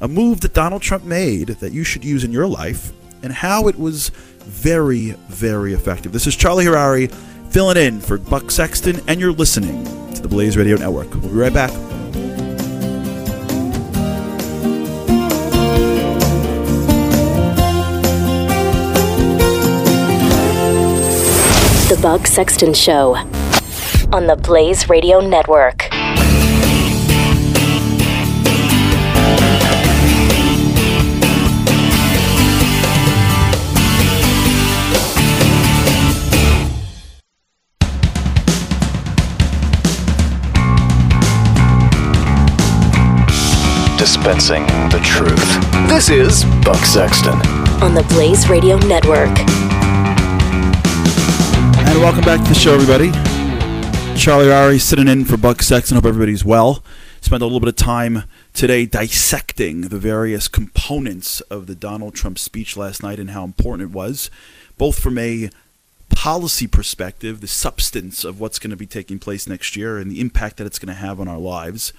a 0.00 0.08
move 0.08 0.40
that 0.40 0.52
Donald 0.52 0.82
Trump 0.82 1.04
made 1.04 1.48
that 1.48 1.72
you 1.72 1.84
should 1.84 2.04
use 2.04 2.24
in 2.24 2.32
your 2.32 2.48
life, 2.48 2.92
and 3.22 3.32
how 3.32 3.68
it 3.68 3.78
was 3.78 4.08
very, 4.40 5.10
very 5.28 5.74
effective. 5.74 6.10
This 6.12 6.26
is 6.26 6.34
Charlie 6.34 6.64
Harary 6.64 7.12
filling 7.50 7.76
in 7.76 8.00
for 8.00 8.18
Buck 8.18 8.50
Sexton, 8.50 9.00
and 9.06 9.20
you're 9.20 9.32
listening 9.32 9.84
to 10.14 10.22
the 10.22 10.28
Blaze 10.28 10.56
Radio 10.56 10.76
Network. 10.76 11.12
We'll 11.14 11.28
be 11.28 11.36
right 11.36 11.54
back. 11.54 11.70
The 21.90 21.96
Buck 21.96 22.24
Sexton 22.24 22.72
Show 22.72 23.16
on 24.12 24.28
the 24.28 24.36
Blaze 24.40 24.88
Radio 24.88 25.18
Network. 25.18 25.88
Dispensing 43.98 44.64
the 44.90 45.00
truth. 45.02 45.88
This 45.88 46.08
is 46.08 46.44
Buck 46.64 46.84
Sexton. 46.84 47.34
On 47.82 47.94
the 47.94 48.04
Blaze 48.10 48.48
Radio 48.48 48.78
Network. 48.78 49.36
And 51.90 51.98
welcome 51.98 52.22
back 52.22 52.40
to 52.40 52.48
the 52.48 52.54
show, 52.54 52.72
everybody. 52.72 53.10
Charlie 54.16 54.52
Ari 54.52 54.78
sitting 54.78 55.08
in 55.08 55.24
for 55.24 55.36
Buck 55.36 55.60
Sexton. 55.60 55.96
Hope 55.96 56.04
everybody's 56.04 56.44
well. 56.44 56.84
Spent 57.20 57.42
a 57.42 57.44
little 57.44 57.58
bit 57.58 57.68
of 57.68 57.74
time 57.74 58.22
today 58.54 58.86
dissecting 58.86 59.80
the 59.88 59.98
various 59.98 60.46
components 60.46 61.40
of 61.40 61.66
the 61.66 61.74
Donald 61.74 62.14
Trump 62.14 62.38
speech 62.38 62.76
last 62.76 63.02
night 63.02 63.18
and 63.18 63.30
how 63.30 63.42
important 63.42 63.90
it 63.90 63.92
was, 63.92 64.30
both 64.78 65.00
from 65.00 65.18
a 65.18 65.50
policy 66.10 66.68
perspective, 66.68 67.40
the 67.40 67.48
substance 67.48 68.22
of 68.22 68.38
what's 68.38 68.60
going 68.60 68.70
to 68.70 68.76
be 68.76 68.86
taking 68.86 69.18
place 69.18 69.48
next 69.48 69.74
year, 69.74 69.98
and 69.98 70.12
the 70.12 70.20
impact 70.20 70.58
that 70.58 70.68
it's 70.68 70.78
going 70.78 70.94
to 70.94 71.00
have 71.00 71.18
on 71.18 71.26
our 71.26 71.38
lives, 71.38 71.92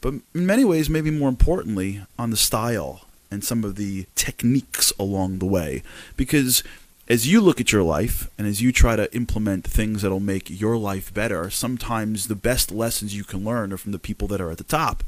but 0.00 0.14
in 0.34 0.46
many 0.46 0.64
ways, 0.64 0.90
maybe 0.90 1.12
more 1.12 1.28
importantly, 1.28 2.00
on 2.18 2.30
the 2.30 2.36
style 2.36 3.02
and 3.30 3.44
some 3.44 3.62
of 3.62 3.76
the 3.76 4.06
techniques 4.16 4.92
along 4.98 5.38
the 5.38 5.46
way. 5.46 5.84
Because 6.16 6.64
as 7.08 7.26
you 7.26 7.40
look 7.40 7.60
at 7.60 7.72
your 7.72 7.82
life 7.82 8.30
and 8.36 8.46
as 8.46 8.60
you 8.60 8.70
try 8.70 8.94
to 8.94 9.12
implement 9.14 9.64
things 9.64 10.02
that'll 10.02 10.20
make 10.20 10.60
your 10.60 10.76
life 10.76 11.12
better, 11.12 11.48
sometimes 11.48 12.28
the 12.28 12.34
best 12.34 12.70
lessons 12.70 13.16
you 13.16 13.24
can 13.24 13.44
learn 13.44 13.72
are 13.72 13.78
from 13.78 13.92
the 13.92 13.98
people 13.98 14.28
that 14.28 14.40
are 14.40 14.50
at 14.50 14.58
the 14.58 14.64
top. 14.64 15.02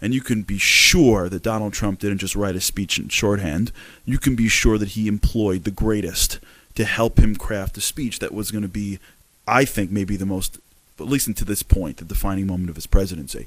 And 0.00 0.14
you 0.14 0.20
can 0.20 0.42
be 0.42 0.58
sure 0.58 1.28
that 1.28 1.42
Donald 1.42 1.72
Trump 1.72 1.98
didn't 1.98 2.18
just 2.18 2.36
write 2.36 2.56
a 2.56 2.60
speech 2.60 2.98
in 2.98 3.08
shorthand. 3.08 3.72
You 4.04 4.18
can 4.18 4.36
be 4.36 4.48
sure 4.48 4.78
that 4.78 4.90
he 4.90 5.08
employed 5.08 5.64
the 5.64 5.70
greatest 5.70 6.38
to 6.76 6.84
help 6.84 7.18
him 7.18 7.36
craft 7.36 7.76
a 7.76 7.80
speech 7.80 8.20
that 8.20 8.32
was 8.32 8.50
going 8.50 8.62
to 8.62 8.68
be, 8.68 8.98
I 9.46 9.64
think, 9.64 9.90
maybe 9.90 10.16
the 10.16 10.26
most, 10.26 10.58
at 10.98 11.06
least 11.06 11.26
until 11.26 11.46
this 11.46 11.62
point, 11.62 11.96
the 11.98 12.04
defining 12.04 12.46
moment 12.46 12.70
of 12.70 12.76
his 12.76 12.86
presidency. 12.86 13.46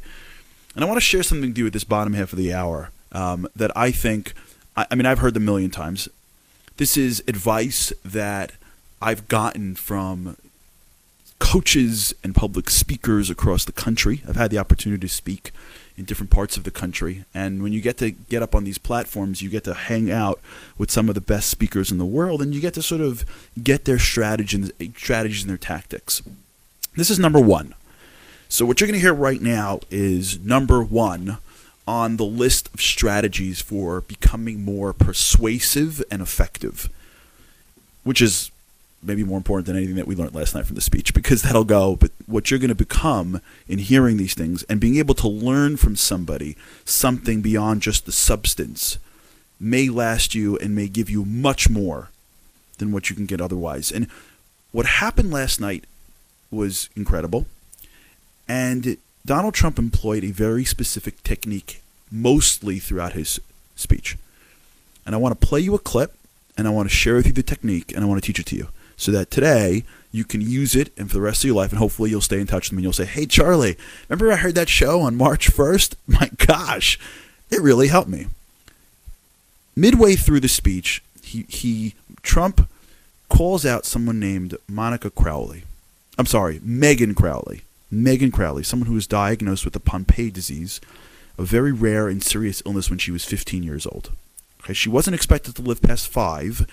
And 0.75 0.83
I 0.83 0.87
want 0.87 0.97
to 0.97 1.01
share 1.01 1.23
something 1.23 1.49
with 1.49 1.57
you 1.57 1.67
at 1.67 1.73
this 1.73 1.85
bottom 1.85 2.13
half 2.13 2.33
of 2.33 2.37
the 2.37 2.53
hour 2.53 2.91
um, 3.13 3.47
that 3.55 3.75
I 3.75 3.91
think, 3.91 4.33
I, 4.75 4.85
I 4.91 4.95
mean, 4.95 5.05
I've 5.05 5.19
heard 5.19 5.33
the 5.33 5.39
million 5.39 5.71
times. 5.71 6.09
This 6.77 6.97
is 6.97 7.23
advice 7.25 7.93
that 8.03 8.51
I've 9.01 9.29
gotten 9.29 9.75
from 9.75 10.35
coaches 11.39 12.13
and 12.21 12.35
public 12.35 12.69
speakers 12.69 13.29
across 13.29 13.63
the 13.63 13.71
country. 13.71 14.21
I've 14.27 14.35
had 14.35 14.51
the 14.51 14.57
opportunity 14.57 15.07
to 15.07 15.13
speak 15.13 15.51
in 15.97 16.03
different 16.03 16.31
parts 16.31 16.57
of 16.57 16.65
the 16.65 16.71
country. 16.71 17.23
And 17.33 17.63
when 17.63 17.71
you 17.71 17.79
get 17.79 17.95
to 17.99 18.11
get 18.11 18.43
up 18.43 18.53
on 18.53 18.65
these 18.65 18.77
platforms, 18.77 19.41
you 19.41 19.49
get 19.49 19.63
to 19.63 19.73
hang 19.73 20.11
out 20.11 20.41
with 20.77 20.91
some 20.91 21.07
of 21.07 21.15
the 21.15 21.21
best 21.21 21.49
speakers 21.49 21.93
in 21.93 21.97
the 21.97 22.03
world 22.03 22.41
and 22.41 22.53
you 22.53 22.59
get 22.59 22.73
to 22.73 22.81
sort 22.81 22.99
of 22.99 23.23
get 23.63 23.85
their 23.85 23.99
strategies, 23.99 24.71
and 24.81 25.49
their 25.49 25.57
tactics. 25.57 26.21
This 26.97 27.09
is 27.09 27.19
number 27.19 27.39
one. 27.39 27.73
So, 28.49 28.65
what 28.65 28.81
you're 28.81 28.87
going 28.87 28.99
to 28.99 29.01
hear 29.01 29.13
right 29.13 29.41
now 29.41 29.79
is 29.89 30.39
number 30.39 30.83
one 30.83 31.37
on 31.87 32.17
the 32.17 32.25
list 32.25 32.73
of 32.73 32.81
strategies 32.81 33.61
for 33.61 34.01
becoming 34.01 34.63
more 34.63 34.93
persuasive 34.93 36.03
and 36.09 36.21
effective, 36.21 36.89
which 38.03 38.21
is 38.21 38.51
maybe 39.03 39.23
more 39.23 39.37
important 39.37 39.67
than 39.67 39.75
anything 39.75 39.95
that 39.95 40.07
we 40.07 40.15
learned 40.15 40.33
last 40.33 40.55
night 40.55 40.65
from 40.65 40.75
the 40.75 40.81
speech 40.81 41.13
because 41.13 41.43
that'll 41.43 41.63
go. 41.63 41.95
But 41.95 42.11
what 42.25 42.49
you're 42.49 42.59
going 42.59 42.69
to 42.69 42.75
become 42.75 43.39
in 43.67 43.79
hearing 43.79 44.17
these 44.17 44.33
things 44.33 44.63
and 44.63 44.79
being 44.79 44.97
able 44.97 45.15
to 45.15 45.27
learn 45.27 45.77
from 45.77 45.95
somebody 45.95 46.57
something 46.85 47.41
beyond 47.41 47.81
just 47.81 48.05
the 48.05 48.11
substance 48.11 48.97
may 49.59 49.89
last 49.89 50.35
you 50.35 50.57
and 50.57 50.75
may 50.75 50.87
give 50.87 51.09
you 51.09 51.23
much 51.23 51.69
more 51.69 52.09
than 52.77 52.91
what 52.91 53.09
you 53.09 53.15
can 53.15 53.25
get 53.25 53.39
otherwise. 53.39 53.91
And 53.91 54.07
what 54.71 54.85
happened 54.85 55.31
last 55.31 55.61
night 55.61 55.85
was 56.51 56.89
incredible. 56.95 57.45
And 58.47 58.97
Donald 59.25 59.55
Trump 59.55 59.79
employed 59.79 60.23
a 60.23 60.31
very 60.31 60.63
specific 60.63 61.23
technique 61.23 61.81
mostly 62.11 62.77
throughout 62.77 63.13
his 63.13 63.39
speech. 63.75 64.17
And 65.05 65.15
I 65.15 65.17
want 65.17 65.39
to 65.39 65.47
play 65.47 65.59
you 65.59 65.73
a 65.73 65.79
clip 65.79 66.13
and 66.57 66.67
I 66.67 66.71
want 66.71 66.89
to 66.89 66.95
share 66.95 67.15
with 67.15 67.25
you 67.25 67.33
the 67.33 67.43
technique 67.43 67.91
and 67.93 68.03
I 68.03 68.07
want 68.07 68.21
to 68.21 68.25
teach 68.25 68.39
it 68.39 68.45
to 68.47 68.55
you 68.55 68.67
so 68.97 69.11
that 69.11 69.31
today 69.31 69.83
you 70.11 70.23
can 70.23 70.41
use 70.41 70.75
it 70.75 70.91
and 70.97 71.09
for 71.09 71.15
the 71.15 71.21
rest 71.21 71.43
of 71.43 71.47
your 71.47 71.55
life 71.55 71.71
and 71.71 71.79
hopefully 71.79 72.09
you'll 72.09 72.21
stay 72.21 72.39
in 72.39 72.47
touch 72.47 72.69
with 72.69 72.73
me 72.73 72.77
and 72.77 72.83
you'll 72.83 72.93
say, 72.93 73.05
"Hey 73.05 73.25
Charlie, 73.25 73.77
remember 74.07 74.31
I 74.31 74.37
heard 74.37 74.55
that 74.55 74.69
show 74.69 75.01
on 75.01 75.15
March 75.15 75.51
1st? 75.51 75.95
My 76.07 76.29
gosh, 76.37 76.99
it 77.49 77.61
really 77.61 77.87
helped 77.87 78.09
me." 78.09 78.27
Midway 79.75 80.15
through 80.15 80.39
the 80.39 80.47
speech, 80.47 81.03
he 81.21 81.45
he 81.49 81.95
Trump 82.21 82.69
calls 83.27 83.65
out 83.65 83.85
someone 83.85 84.19
named 84.19 84.55
Monica 84.69 85.09
Crowley. 85.09 85.63
I'm 86.17 86.25
sorry, 86.25 86.61
Megan 86.63 87.13
Crowley. 87.13 87.63
Megan 88.03 88.31
Crowley, 88.31 88.63
someone 88.63 88.87
who 88.87 88.93
was 88.93 89.07
diagnosed 89.07 89.65
with 89.65 89.73
the 89.73 89.79
Pompe 89.79 90.31
disease, 90.31 90.81
a 91.37 91.43
very 91.43 91.71
rare 91.71 92.07
and 92.07 92.23
serious 92.23 92.61
illness 92.65 92.89
when 92.89 92.99
she 92.99 93.11
was 93.11 93.25
15 93.25 93.63
years 93.63 93.85
old. 93.85 94.11
Okay, 94.61 94.73
she 94.73 94.89
wasn't 94.89 95.15
expected 95.15 95.55
to 95.55 95.61
live 95.61 95.81
past 95.81 96.07
five, 96.07 96.65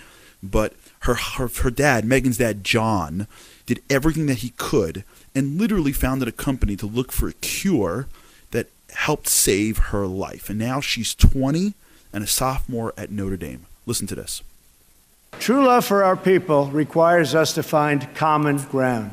but 0.42 0.72
her, 1.00 1.14
her, 1.14 1.48
her 1.48 1.70
dad, 1.70 2.04
Megan's 2.04 2.38
dad, 2.38 2.64
John, 2.64 3.26
did 3.66 3.82
everything 3.90 4.26
that 4.26 4.38
he 4.38 4.50
could 4.56 5.04
and 5.34 5.58
literally 5.58 5.92
founded 5.92 6.28
a 6.28 6.32
company 6.32 6.76
to 6.76 6.86
look 6.86 7.12
for 7.12 7.28
a 7.28 7.34
cure 7.34 8.08
that 8.50 8.68
helped 8.90 9.28
save 9.28 9.78
her 9.78 10.06
life. 10.06 10.50
And 10.50 10.58
now 10.58 10.80
she's 10.80 11.14
20 11.14 11.74
and 12.12 12.24
a 12.24 12.26
sophomore 12.26 12.92
at 12.96 13.10
Notre 13.10 13.36
Dame. 13.36 13.66
Listen 13.86 14.06
to 14.08 14.14
this. 14.14 14.42
True 15.38 15.64
love 15.64 15.84
for 15.84 16.04
our 16.04 16.16
people 16.16 16.66
requires 16.66 17.34
us 17.34 17.54
to 17.54 17.62
find 17.62 18.14
common 18.14 18.58
ground, 18.58 19.12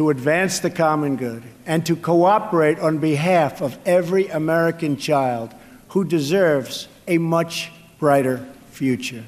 to 0.00 0.08
advance 0.08 0.60
the 0.60 0.70
common 0.70 1.14
good, 1.14 1.42
and 1.66 1.84
to 1.84 1.94
cooperate 1.94 2.78
on 2.78 2.96
behalf 2.96 3.60
of 3.60 3.78
every 3.84 4.28
American 4.28 4.96
child 4.96 5.52
who 5.88 6.02
deserves 6.02 6.88
a 7.06 7.18
much 7.18 7.70
brighter 7.98 8.38
future. 8.70 9.22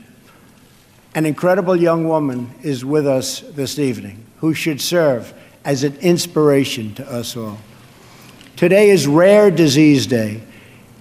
An 1.15 1.27
incredible 1.27 1.77
young 1.77 2.09
woman 2.09 2.55
is 2.63 2.87
with 2.87 3.07
us 3.07 3.41
this 3.41 3.79
evening 3.79 4.25
who 4.39 4.55
should 4.55 4.81
serve 4.81 5.35
as 5.63 5.85
an 5.85 5.95
inspiration 5.97 6.95
to 6.95 7.07
us 7.07 7.37
all. 7.37 7.59
Today 8.57 8.89
is 8.89 9.07
Rare 9.07 9.51
Disease 9.51 10.07
Day, 10.07 10.41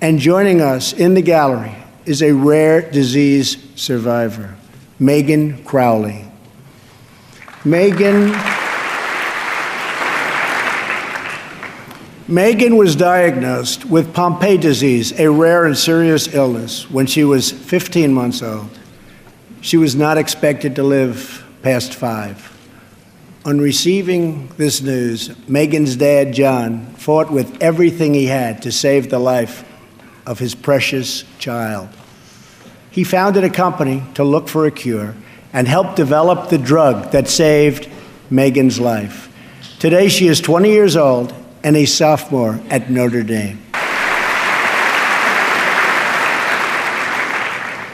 and 0.01 0.19
joining 0.19 0.59
us 0.59 0.91
in 0.91 1.13
the 1.13 1.21
gallery 1.21 1.77
is 2.05 2.21
a 2.21 2.33
rare 2.33 2.81
disease 2.91 3.55
survivor, 3.75 4.53
Megan 4.99 5.63
Crowley. 5.63 6.25
Megan. 7.63 8.50
Megan 12.31 12.77
was 12.77 12.95
diagnosed 12.95 13.83
with 13.83 14.13
Pompe 14.13 14.55
disease, 14.55 15.11
a 15.19 15.29
rare 15.29 15.65
and 15.65 15.77
serious 15.77 16.33
illness, 16.33 16.89
when 16.89 17.05
she 17.05 17.25
was 17.25 17.51
15 17.51 18.13
months 18.13 18.41
old. 18.41 18.69
She 19.59 19.75
was 19.75 19.97
not 19.97 20.17
expected 20.17 20.77
to 20.77 20.83
live 20.83 21.45
past 21.61 21.93
five. 21.93 22.57
On 23.43 23.59
receiving 23.59 24.47
this 24.55 24.81
news, 24.81 25.37
Megan's 25.49 25.97
dad, 25.97 26.33
John, 26.33 26.85
fought 26.93 27.29
with 27.29 27.61
everything 27.61 28.13
he 28.13 28.27
had 28.27 28.61
to 28.61 28.71
save 28.71 29.09
the 29.09 29.19
life 29.19 29.67
of 30.25 30.39
his 30.39 30.55
precious 30.55 31.25
child. 31.37 31.89
He 32.91 33.03
founded 33.03 33.43
a 33.43 33.49
company 33.49 34.03
to 34.13 34.23
look 34.23 34.47
for 34.47 34.65
a 34.65 34.71
cure 34.71 35.15
and 35.51 35.67
helped 35.67 35.97
develop 35.97 36.47
the 36.47 36.57
drug 36.57 37.11
that 37.11 37.27
saved 37.27 37.89
Megan's 38.29 38.79
life. 38.79 39.27
Today, 39.79 40.07
she 40.07 40.27
is 40.27 40.39
20 40.39 40.69
years 40.69 40.95
old 40.95 41.35
and 41.63 41.75
a 41.75 41.85
sophomore 41.85 42.59
at 42.69 42.89
Notre 42.89 43.23
Dame. 43.23 43.61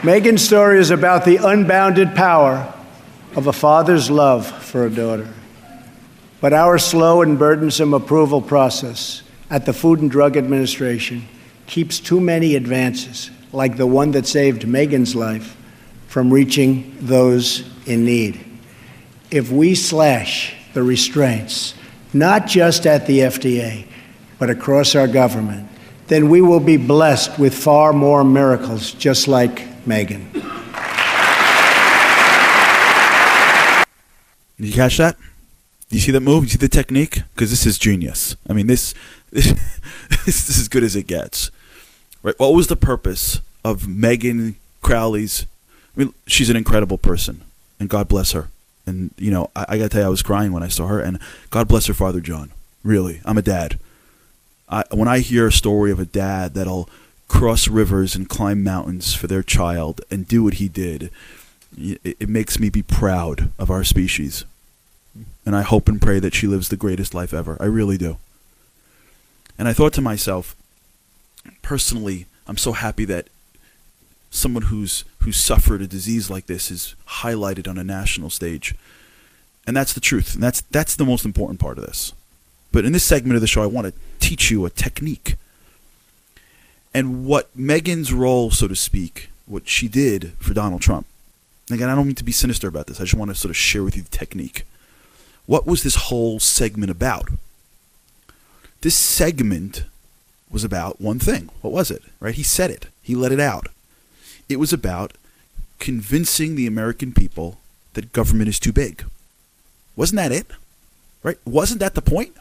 Megan's 0.04 0.44
story 0.44 0.78
is 0.78 0.90
about 0.90 1.24
the 1.24 1.36
unbounded 1.36 2.14
power 2.14 2.72
of 3.34 3.46
a 3.46 3.52
father's 3.52 4.10
love 4.10 4.46
for 4.46 4.86
a 4.86 4.90
daughter. 4.90 5.28
But 6.40 6.52
our 6.52 6.78
slow 6.78 7.20
and 7.22 7.38
burdensome 7.38 7.92
approval 7.92 8.40
process 8.40 9.22
at 9.50 9.66
the 9.66 9.72
Food 9.72 10.00
and 10.00 10.10
Drug 10.10 10.36
Administration 10.36 11.26
keeps 11.66 11.98
too 11.98 12.20
many 12.20 12.54
advances, 12.54 13.30
like 13.52 13.76
the 13.76 13.86
one 13.86 14.12
that 14.12 14.26
saved 14.26 14.66
Megan's 14.66 15.16
life, 15.16 15.56
from 16.06 16.32
reaching 16.32 16.96
those 17.00 17.68
in 17.86 18.04
need. 18.04 18.44
If 19.30 19.50
we 19.50 19.74
slash 19.74 20.54
the 20.74 20.82
restraints, 20.82 21.74
not 22.18 22.46
just 22.46 22.86
at 22.86 23.06
the 23.06 23.20
FDA, 23.20 23.86
but 24.38 24.50
across 24.50 24.94
our 24.94 25.08
government, 25.08 25.68
then 26.08 26.28
we 26.28 26.40
will 26.40 26.60
be 26.60 26.76
blessed 26.76 27.38
with 27.38 27.54
far 27.54 27.92
more 27.92 28.24
miracles 28.24 28.92
just 28.92 29.28
like 29.28 29.86
Megan. 29.86 30.30
Did 34.56 34.66
you 34.66 34.72
catch 34.72 34.96
that? 34.96 35.16
Do 35.88 35.96
you 35.96 36.00
see 36.00 36.12
that 36.12 36.20
move? 36.20 36.42
Do 36.42 36.46
You 36.46 36.50
see 36.50 36.58
the 36.58 36.68
technique? 36.68 37.22
Because 37.34 37.50
this 37.50 37.64
is 37.64 37.78
genius. 37.78 38.36
I 38.48 38.52
mean, 38.52 38.66
this, 38.66 38.92
this 39.30 39.52
this 40.26 40.48
is 40.50 40.58
as 40.58 40.68
good 40.68 40.82
as 40.82 40.96
it 40.96 41.06
gets. 41.06 41.50
Right? 42.22 42.38
What 42.38 42.54
was 42.54 42.66
the 42.66 42.76
purpose 42.76 43.40
of 43.64 43.86
Megan 43.86 44.56
Crowley's? 44.82 45.46
I 45.96 46.00
mean, 46.00 46.14
she's 46.26 46.50
an 46.50 46.56
incredible 46.56 46.98
person, 46.98 47.42
and 47.78 47.88
God 47.88 48.08
bless 48.08 48.32
her. 48.32 48.48
And 48.88 49.12
you 49.18 49.30
know, 49.30 49.50
I, 49.54 49.66
I 49.68 49.78
got 49.78 49.84
to 49.84 49.88
tell 49.90 50.00
you, 50.00 50.06
I 50.06 50.10
was 50.10 50.22
crying 50.22 50.52
when 50.52 50.62
I 50.62 50.68
saw 50.68 50.86
her, 50.86 51.00
and 51.00 51.18
God 51.50 51.68
bless 51.68 51.86
her 51.86 51.94
father, 51.94 52.20
John. 52.20 52.50
Really, 52.82 53.20
I'm 53.24 53.38
a 53.38 53.42
dad. 53.42 53.78
I, 54.68 54.84
when 54.90 55.08
I 55.08 55.20
hear 55.20 55.46
a 55.46 55.52
story 55.52 55.90
of 55.90 56.00
a 56.00 56.04
dad 56.04 56.54
that'll 56.54 56.88
cross 57.28 57.68
rivers 57.68 58.14
and 58.14 58.28
climb 58.28 58.64
mountains 58.64 59.14
for 59.14 59.26
their 59.26 59.42
child 59.42 60.00
and 60.10 60.26
do 60.26 60.42
what 60.42 60.54
he 60.54 60.68
did, 60.68 61.10
it, 61.76 62.00
it 62.04 62.28
makes 62.28 62.58
me 62.58 62.70
be 62.70 62.82
proud 62.82 63.50
of 63.58 63.70
our 63.70 63.84
species 63.84 64.44
and 65.48 65.56
I 65.56 65.62
hope 65.62 65.88
and 65.88 66.00
pray 66.00 66.18
that 66.20 66.34
she 66.34 66.46
lives 66.46 66.68
the 66.68 66.76
greatest 66.76 67.14
life 67.14 67.32
ever. 67.32 67.56
I 67.58 67.64
really 67.64 67.96
do. 67.96 68.18
And 69.58 69.66
I 69.66 69.72
thought 69.72 69.92
to 69.94 70.02
myself, 70.02 70.54
personally, 71.62 72.26
I'm 72.46 72.58
so 72.58 72.72
happy 72.72 73.04
that 73.06 73.28
someone 74.30 74.64
who's 74.64 75.04
who's 75.20 75.36
suffered 75.36 75.82
a 75.82 75.86
disease 75.86 76.30
like 76.30 76.46
this 76.46 76.70
is 76.70 76.94
highlighted 77.06 77.68
on 77.68 77.78
a 77.78 77.84
national 77.84 78.30
stage. 78.30 78.74
And 79.66 79.76
that's 79.76 79.92
the 79.92 80.00
truth. 80.00 80.34
And 80.34 80.42
that's 80.42 80.62
that's 80.62 80.96
the 80.96 81.04
most 81.04 81.24
important 81.24 81.60
part 81.60 81.78
of 81.78 81.86
this. 81.86 82.12
But 82.72 82.84
in 82.84 82.92
this 82.92 83.04
segment 83.04 83.34
of 83.36 83.40
the 83.40 83.46
show, 83.46 83.62
I 83.62 83.66
want 83.66 83.86
to 83.86 83.92
teach 84.18 84.50
you 84.50 84.64
a 84.64 84.70
technique. 84.70 85.36
And 86.94 87.26
what 87.26 87.54
Megan's 87.56 88.12
role, 88.12 88.50
so 88.50 88.68
to 88.68 88.76
speak, 88.76 89.30
what 89.46 89.68
she 89.68 89.88
did 89.88 90.32
for 90.38 90.54
Donald 90.54 90.82
Trump. 90.82 91.06
Again, 91.70 91.88
I 91.88 91.94
don't 91.94 92.06
mean 92.06 92.14
to 92.16 92.24
be 92.24 92.32
sinister 92.32 92.66
about 92.66 92.86
this. 92.86 92.98
I 93.00 93.04
just 93.04 93.14
want 93.14 93.30
to 93.30 93.34
sort 93.34 93.50
of 93.50 93.56
share 93.56 93.82
with 93.84 93.96
you 93.96 94.02
the 94.02 94.08
technique. 94.08 94.64
What 95.46 95.66
was 95.66 95.82
this 95.82 95.96
whole 95.96 96.40
segment 96.40 96.90
about? 96.90 97.28
This 98.80 98.94
segment 98.94 99.84
was 100.50 100.64
about 100.64 101.00
one 101.00 101.18
thing. 101.18 101.50
What 101.60 101.72
was 101.72 101.90
it? 101.90 102.02
Right? 102.20 102.34
He 102.34 102.42
said 102.42 102.70
it. 102.70 102.86
He 103.02 103.14
let 103.14 103.32
it 103.32 103.40
out. 103.40 103.68
It 104.48 104.58
was 104.58 104.72
about 104.72 105.12
convincing 105.78 106.54
the 106.54 106.66
American 106.66 107.12
people 107.12 107.58
that 107.94 108.12
government 108.12 108.48
is 108.48 108.58
too 108.58 108.72
big. 108.72 109.04
Wasn't 109.96 110.16
that 110.16 110.32
it? 110.32 110.46
Right? 111.22 111.38
Wasn't 111.44 111.80
that 111.80 111.94
the 111.94 112.02
point? 112.02 112.36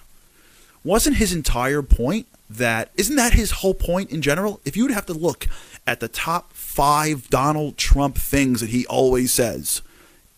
Wasn't 0.83 1.17
his 1.17 1.33
entire 1.33 1.81
point 1.81 2.27
that 2.49 2.91
isn't 2.95 3.15
that 3.15 3.33
his 3.33 3.51
whole 3.51 3.73
point 3.73 4.11
in 4.11 4.21
general? 4.21 4.61
If 4.63 4.77
you 4.77 4.83
would 4.83 4.93
have 4.93 5.05
to 5.07 5.13
look 5.13 5.47
at 5.85 5.99
the 5.99 6.07
top 6.07 6.53
5 6.53 7.29
Donald 7.29 7.77
Trump 7.77 8.17
things 8.17 8.61
that 8.61 8.69
he 8.69 8.85
always 8.85 9.33
says, 9.33 9.81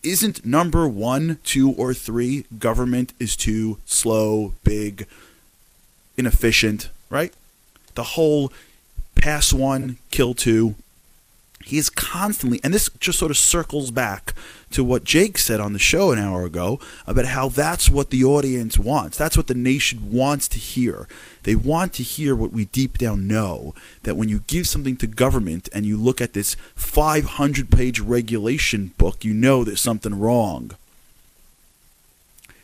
isn't 0.02 0.46
number 0.46 0.88
one, 0.88 1.38
two, 1.44 1.72
or 1.72 1.92
three 1.92 2.46
government 2.58 3.12
is 3.18 3.36
too 3.36 3.78
slow, 3.84 4.54
big, 4.64 5.06
inefficient, 6.16 6.88
right? 7.10 7.34
The 7.94 8.02
whole 8.02 8.52
pass 9.14 9.52
one, 9.52 9.98
kill 10.10 10.32
two. 10.34 10.74
He 11.62 11.76
is 11.76 11.90
constantly, 11.90 12.58
and 12.64 12.72
this 12.72 12.88
just 12.98 13.18
sort 13.18 13.30
of 13.30 13.36
circles 13.36 13.90
back 13.90 14.34
to 14.70 14.82
what 14.82 15.04
Jake 15.04 15.36
said 15.36 15.60
on 15.60 15.72
the 15.74 15.78
show 15.78 16.10
an 16.10 16.18
hour 16.18 16.44
ago 16.44 16.80
about 17.06 17.26
how 17.26 17.48
that's 17.48 17.90
what 17.90 18.10
the 18.10 18.24
audience 18.24 18.78
wants. 18.78 19.18
That's 19.18 19.36
what 19.36 19.46
the 19.46 19.54
nation 19.54 20.10
wants 20.10 20.48
to 20.48 20.58
hear. 20.58 21.06
They 21.42 21.54
want 21.54 21.92
to 21.94 22.02
hear 22.02 22.34
what 22.34 22.52
we 22.52 22.64
deep 22.66 22.96
down 22.96 23.26
know 23.26 23.74
that 24.04 24.16
when 24.16 24.28
you 24.28 24.40
give 24.46 24.66
something 24.66 24.96
to 24.98 25.06
government 25.06 25.68
and 25.72 25.84
you 25.84 25.98
look 25.98 26.20
at 26.20 26.32
this 26.32 26.54
500 26.76 27.70
page 27.70 28.00
regulation 28.00 28.92
book, 28.96 29.24
you 29.24 29.34
know 29.34 29.62
there's 29.62 29.80
something 29.82 30.18
wrong. 30.18 30.72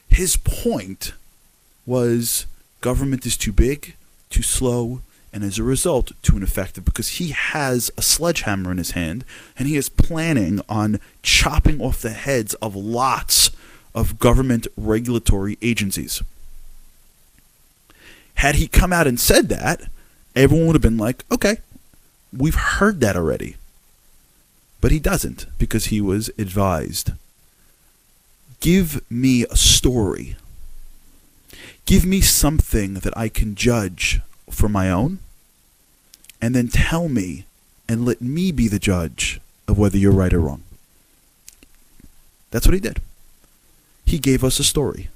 His 0.09 0.39
point 0.39 1.13
was 1.85 2.47
government 2.81 3.27
is 3.27 3.37
too 3.37 3.53
big, 3.53 3.95
too 4.31 4.43
slow, 4.43 5.03
and 5.33 5.45
as 5.45 5.59
a 5.59 5.63
result, 5.63 6.13
too 6.23 6.37
ineffective 6.37 6.85
because 6.85 7.09
he 7.19 7.29
has 7.29 7.91
a 7.97 8.03
sledgehammer 8.03 8.71
in 8.71 8.79
his 8.79 8.93
hand 8.93 9.25
and 9.59 9.69
he 9.69 9.77
is 9.77 9.89
planning 9.89 10.61
on 10.69 11.01
chopping 11.23 11.81
off 11.81 12.01
the 12.01 12.11
heads 12.11 12.55
of 12.55 12.75
lots 12.75 13.51
of 13.95 14.19
government 14.19 14.67
regulatory 14.77 15.59
agencies. 15.61 16.23
Had 18.37 18.57
he 18.57 18.67
come 18.67 18.93
out 18.93 19.07
and 19.07 19.19
said 19.19 19.49
that, 19.49 19.83
everyone 20.35 20.67
would 20.67 20.75
have 20.77 20.83
been 20.83 20.99
like, 20.99 21.25
okay, 21.33 21.59
we've 22.33 22.55
heard 22.55 23.01
that 23.01 23.17
already. 23.17 23.57
But 24.81 24.93
he 24.93 24.99
doesn't 24.99 25.47
because 25.59 25.87
he 25.87 26.01
was 26.01 26.31
advised. 26.39 27.13
Give 28.61 29.03
me 29.11 29.45
a 29.45 29.57
story. 29.57 30.37
Give 31.87 32.05
me 32.05 32.21
something 32.21 32.95
that 32.95 33.17
I 33.17 33.29
can 33.29 33.55
judge 33.55 34.21
for 34.51 34.69
my 34.69 34.91
own 34.91 35.19
and 36.41 36.55
then 36.55 36.69
tell 36.69 37.09
me 37.09 37.45
and 37.89 38.05
let 38.05 38.21
me 38.21 38.53
be 38.53 38.69
the 38.69 38.79
judge 38.79 39.41
of 39.69 39.79
whether 39.79 39.99
you're 39.99 40.13
right 40.13 40.33
or 40.33 40.41
wrong. 40.41 40.63
That's 42.51 42.67
what 42.67 42.75
he 42.75 42.81
did. 42.81 43.01
He 44.05 44.19
gave 44.19 44.45
us 44.45 44.59
a 44.59 44.65
story. 44.65 45.09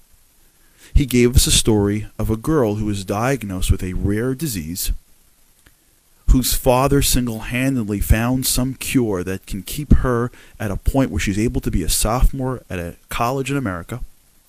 He 0.93 1.07
gave 1.07 1.37
us 1.37 1.47
a 1.47 1.53
story 1.53 2.09
of 2.19 2.31
a 2.31 2.37
girl 2.37 2.75
who 2.75 2.87
was 2.87 3.05
diagnosed 3.05 3.71
with 3.71 3.83
a 3.83 3.93
rare 3.93 4.35
disease, 4.35 4.91
whose 6.29 6.55
father 6.55 7.01
single 7.01 7.41
handedly 7.41 8.01
found 8.01 8.47
some 8.47 8.75
cure 8.75 9.23
that 9.23 9.47
can 9.47 9.63
keep 9.63 9.93
her 9.95 10.31
at 10.59 10.71
a 10.71 10.77
point 10.77 11.11
where 11.11 11.21
she's 11.21 11.39
able 11.39 11.61
to 11.61 11.71
be 11.71 11.83
a 11.83 11.89
sophomore 11.89 12.63
at 12.69 12.79
a 12.79 12.97
college 13.09 13.51
in 13.51 13.57
America. 13.57 14.01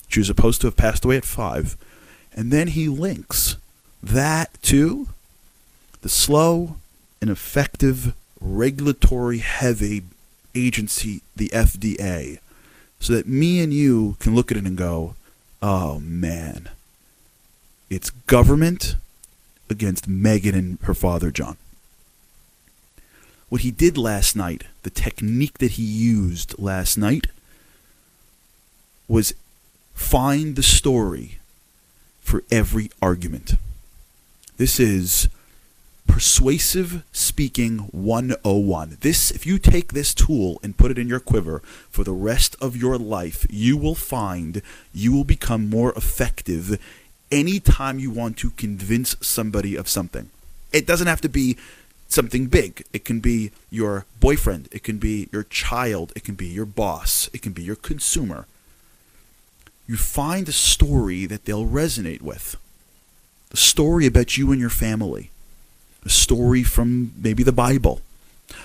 She 0.08 0.20
was 0.20 0.28
supposed 0.28 0.62
to 0.62 0.68
have 0.68 0.76
passed 0.76 1.06
away 1.06 1.18
at 1.18 1.26
five. 1.26 1.78
And 2.34 2.52
then 2.52 2.70
he 2.70 2.88
links 2.88 3.58
that 4.02 4.62
too, 4.62 5.08
the 6.02 6.10
slow 6.10 6.78
and 7.22 7.30
effective 7.30 8.14
regulatory 8.40 9.40
heavy 9.40 10.04
agency, 10.56 11.22
the 11.36 11.50
FDA, 11.50 12.40
so 13.00 13.14
that 13.14 13.28
me 13.28 13.62
and 13.62 13.74
you 13.74 14.18
can 14.20 14.36
look 14.36 14.52
at 14.52 14.58
it 14.58 14.66
and 14.66 14.78
go, 14.78 15.16
oh 15.62 16.00
man, 16.00 16.70
it's 17.90 18.10
government 18.10 18.96
against 19.70 20.08
Megan 20.08 20.56
and 20.56 20.80
her 20.84 20.94
father, 20.94 21.32
John. 21.32 21.58
What 23.50 23.62
he 23.62 23.72
did 23.72 23.98
last 23.98 24.36
night, 24.36 24.64
the 24.84 24.90
technique 24.90 25.58
that 25.58 25.72
he 25.72 25.84
used 25.84 26.58
last 26.58 26.98
night, 26.98 27.28
was 29.08 29.34
find 29.94 30.56
the 30.56 30.64
story 30.64 31.40
for 32.22 32.44
every 32.50 32.90
argument. 33.02 33.56
This 34.62 34.80
is 34.80 35.28
persuasive 36.06 37.04
speaking 37.12 37.80
101. 37.90 38.98
This 39.02 39.32
if 39.32 39.48
you 39.48 39.58
take 39.58 39.94
this 39.94 40.14
tool 40.14 40.60
and 40.62 40.78
put 40.78 40.92
it 40.92 41.00
in 41.00 41.08
your 41.08 41.20
quiver 41.20 41.64
for 41.90 42.04
the 42.04 42.12
rest 42.12 42.56
of 42.62 42.78
your 42.78 43.00
life, 43.00 43.48
you 43.50 43.76
will 43.76 43.96
find 43.96 44.62
you 44.94 45.14
will 45.14 45.24
become 45.24 45.68
more 45.68 45.94
effective 45.94 46.80
anytime 47.32 47.98
you 47.98 48.12
want 48.12 48.38
to 48.38 48.52
convince 48.52 49.16
somebody 49.20 49.76
of 49.76 49.90
something. 49.90 50.30
It 50.72 50.86
doesn't 50.86 51.08
have 51.08 51.22
to 51.22 51.30
be 51.30 51.58
something 52.08 52.46
big. 52.46 52.86
It 52.94 53.04
can 53.04 53.20
be 53.20 53.50
your 53.72 54.06
boyfriend, 54.20 54.70
it 54.72 54.84
can 54.84 55.00
be 55.00 55.28
your 55.32 55.46
child, 55.46 56.14
it 56.16 56.24
can 56.24 56.36
be 56.36 56.46
your 56.46 56.68
boss, 56.68 57.32
it 57.34 57.42
can 57.42 57.54
be 57.54 57.64
your 57.64 57.78
consumer. 57.78 58.46
You 59.88 59.98
find 59.98 60.48
a 60.48 60.52
story 60.52 61.26
that 61.26 61.46
they'll 61.46 61.66
resonate 61.66 62.22
with. 62.22 62.58
The 63.52 63.58
story 63.58 64.06
about 64.06 64.38
you 64.38 64.52
and 64.52 64.60
your 64.60 64.70
family. 64.70 65.30
A 66.04 66.10
story 66.10 66.64
from 66.64 67.14
maybe 67.22 67.44
the 67.44 67.52
Bible. 67.52 68.02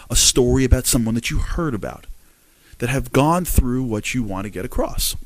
A 0.09 0.17
story 0.17 0.65
about 0.65 0.87
someone 0.87 1.15
that 1.17 1.31
you 1.31 1.39
heard 1.39 1.75
about 1.75 2.07
that 2.79 2.89
have 2.89 3.13
gone 3.13 3.45
through 3.45 3.83
what 3.83 4.15
you 4.15 4.23
want 4.23 4.45
to 4.45 4.51
get 4.51 4.65
across. 4.65 5.17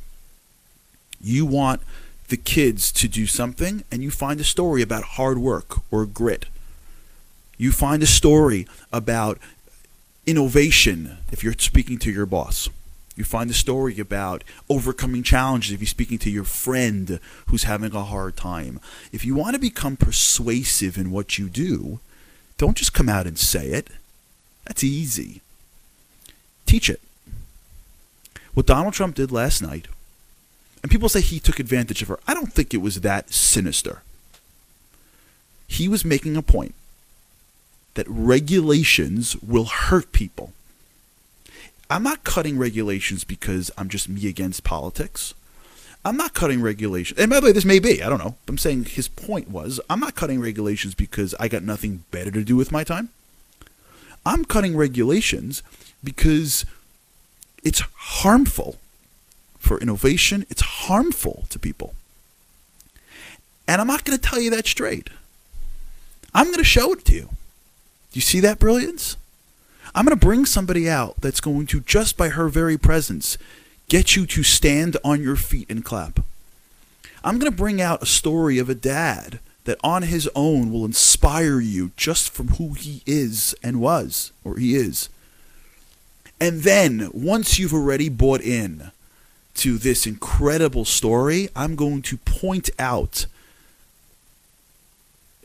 You 1.21 1.45
want 1.45 1.83
the 2.29 2.37
kids 2.37 2.91
to 2.93 3.09
do 3.09 3.27
something 3.27 3.85
and 3.93 4.03
you 4.03 4.11
find 4.11 4.41
a 4.41 4.45
story 4.45 4.81
about 4.81 5.03
hard 5.03 5.39
work 5.39 5.79
or 5.91 6.07
grit. 6.07 6.47
You 7.59 7.71
find 7.71 8.03
a 8.03 8.07
story 8.07 8.67
about 8.93 9.39
innovation 10.27 11.19
if 11.31 11.45
you're 11.45 11.53
speaking 11.59 11.99
to 11.99 12.11
your 12.11 12.27
boss. 12.27 12.71
You 13.21 13.25
find 13.25 13.51
a 13.51 13.55
story 13.55 14.01
about 14.01 14.45
overcoming 14.71 15.23
challenges 15.23 15.73
if 15.73 15.81
you're 15.83 15.87
speaking 15.87 16.17
to 16.21 16.31
your 16.31 16.45
friend 16.45 17.21
who's 17.49 17.65
having 17.65 17.95
a 17.95 18.03
hard 18.03 18.35
time. 18.35 18.81
If 19.13 19.27
you 19.27 19.35
want 19.35 19.53
to 19.53 19.61
become 19.61 19.99
persuasive 19.99 20.97
in 20.97 21.11
what 21.11 21.37
you 21.37 21.51
do, 21.51 22.01
don't 22.57 22.79
just 22.79 22.95
come 22.95 23.11
out 23.11 23.27
and 23.27 23.39
say 23.39 23.67
it. 23.73 23.91
That's 24.65 24.83
easy. 24.83 25.43
Teach 26.65 26.89
it. 26.89 27.03
What 28.55 28.65
Donald 28.65 28.95
Trump 28.95 29.17
did 29.17 29.31
last 29.31 29.61
night 29.61 29.87
and 30.83 30.91
people 30.91 31.11
say 31.11 31.21
he 31.21 31.39
took 31.39 31.61
advantage 31.61 32.01
of 32.01 32.09
her. 32.09 32.21
I 32.27 32.33
don't 32.33 32.55
think 32.55 32.73
it 32.73 32.79
was 32.79 33.03
that 33.03 33.31
sinister. 33.35 34.01
He 35.67 35.89
was 35.89 36.07
making 36.07 36.39
a 36.39 36.43
point 36.43 36.75
that 37.93 38.07
regulations 38.09 39.37
will 39.43 39.67
hurt 39.67 40.11
people. 40.13 40.55
I'm 41.91 42.05
not 42.05 42.23
cutting 42.23 42.57
regulations 42.57 43.25
because 43.25 43.71
I'm 43.77 43.89
just 43.89 44.09
me 44.09 44.29
against 44.29 44.63
politics. 44.63 45.35
I'm 46.05 46.17
not 46.17 46.33
cutting 46.35 46.63
regulations. 46.63 47.19
And 47.19 47.29
by 47.31 47.41
the 47.41 47.47
way, 47.47 47.53
this 47.53 47.65
may 47.65 47.81
be, 47.81 48.03
I 48.03 48.09
don't 48.09 48.23
know. 48.25 48.37
I'm 48.49 48.57
saying 48.57 48.85
his 48.85 49.09
point 49.09 49.51
was 49.51 49.81
I'm 49.91 50.01
not 50.01 50.15
cutting 50.15 50.41
regulations 50.41 50.95
because 50.95 51.35
I 51.41 51.49
got 51.49 51.65
nothing 51.65 52.05
better 52.11 52.31
to 52.31 52.45
do 52.45 52.57
with 52.57 52.73
my 52.73 52.85
time. 52.85 53.11
I'm 54.25 54.45
cutting 54.45 54.77
regulations 54.77 55.63
because 56.03 56.65
it's 57.65 57.81
harmful 57.81 58.79
for 59.59 59.79
innovation, 59.79 60.47
it's 60.49 60.63
harmful 60.63 61.45
to 61.51 61.59
people. 61.59 61.95
And 63.69 63.81
I'm 63.81 63.87
not 63.87 64.05
going 64.05 64.19
to 64.19 64.23
tell 64.23 64.41
you 64.41 64.51
that 64.51 64.67
straight. 64.67 65.11
I'm 66.35 66.47
going 66.47 66.59
to 66.59 66.65
show 66.65 66.93
it 66.93 67.05
to 67.07 67.15
you. 67.15 67.23
Do 67.23 68.15
you 68.15 68.21
see 68.23 68.41
that 68.41 68.59
brilliance? 68.59 69.17
I'm 69.95 70.05
going 70.05 70.19
to 70.19 70.27
bring 70.27 70.47
somebody 70.47 70.89
out 70.89 71.21
that's 71.21 71.41
going 71.41 71.67
to, 71.67 71.81
just 71.81 72.17
by 72.17 72.31
her 72.31 72.49
very 72.49 72.79
presence, 72.79 73.37
get 73.89 74.17
you 74.17 74.27
to 74.27 74.43
stand 74.43 74.97
on 75.05 75.23
your 75.23 75.37
feet 75.37 75.69
and 75.71 75.85
clap. 75.85 76.21
I'm 77.25 77.39
going 77.39 77.51
to 77.51 77.57
bring 77.57 77.81
out 77.81 78.03
a 78.03 78.07
story 78.07 78.59
of 78.59 78.71
a 78.71 78.75
dad 78.75 79.41
that 79.65 79.79
on 79.85 80.03
his 80.03 80.29
own 80.35 80.73
will 80.73 80.85
inspire 80.85 81.61
you 81.61 81.93
just 81.97 82.31
from 82.31 82.49
who 82.49 82.73
he 82.73 83.03
is 83.05 83.55
and 83.63 83.81
was, 83.81 84.33
or 84.45 84.57
he 84.57 84.75
is. 84.75 85.09
And 86.41 86.63
then, 86.63 87.11
once 87.13 87.59
you've 87.59 87.75
already 87.75 88.09
bought 88.09 88.41
in, 88.41 88.91
to 89.55 89.77
this 89.77 90.07
incredible 90.07 90.87
story, 90.87 91.51
I'm 91.55 91.77
going 91.77 92.01
to 92.03 92.17
point 92.17 92.71
out 92.79 93.27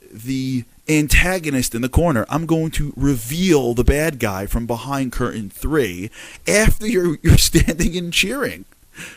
the 0.10 0.63
antagonist 0.88 1.74
in 1.76 1.82
the 1.82 1.89
corner. 1.89 2.26
I'm 2.30 2.45
going 2.45 2.71
to 2.71 2.93
reveal 2.95 3.74
the 3.74 3.84
bad 3.84 4.19
guy 4.19 4.45
from 4.45 4.65
behind 4.65 5.12
curtain 5.12 5.50
three 5.50 6.10
after 6.48 6.88
you're 6.88 7.17
you're 7.24 7.38
standing 7.38 7.98
and 7.98 8.13
cheering. 8.13 8.65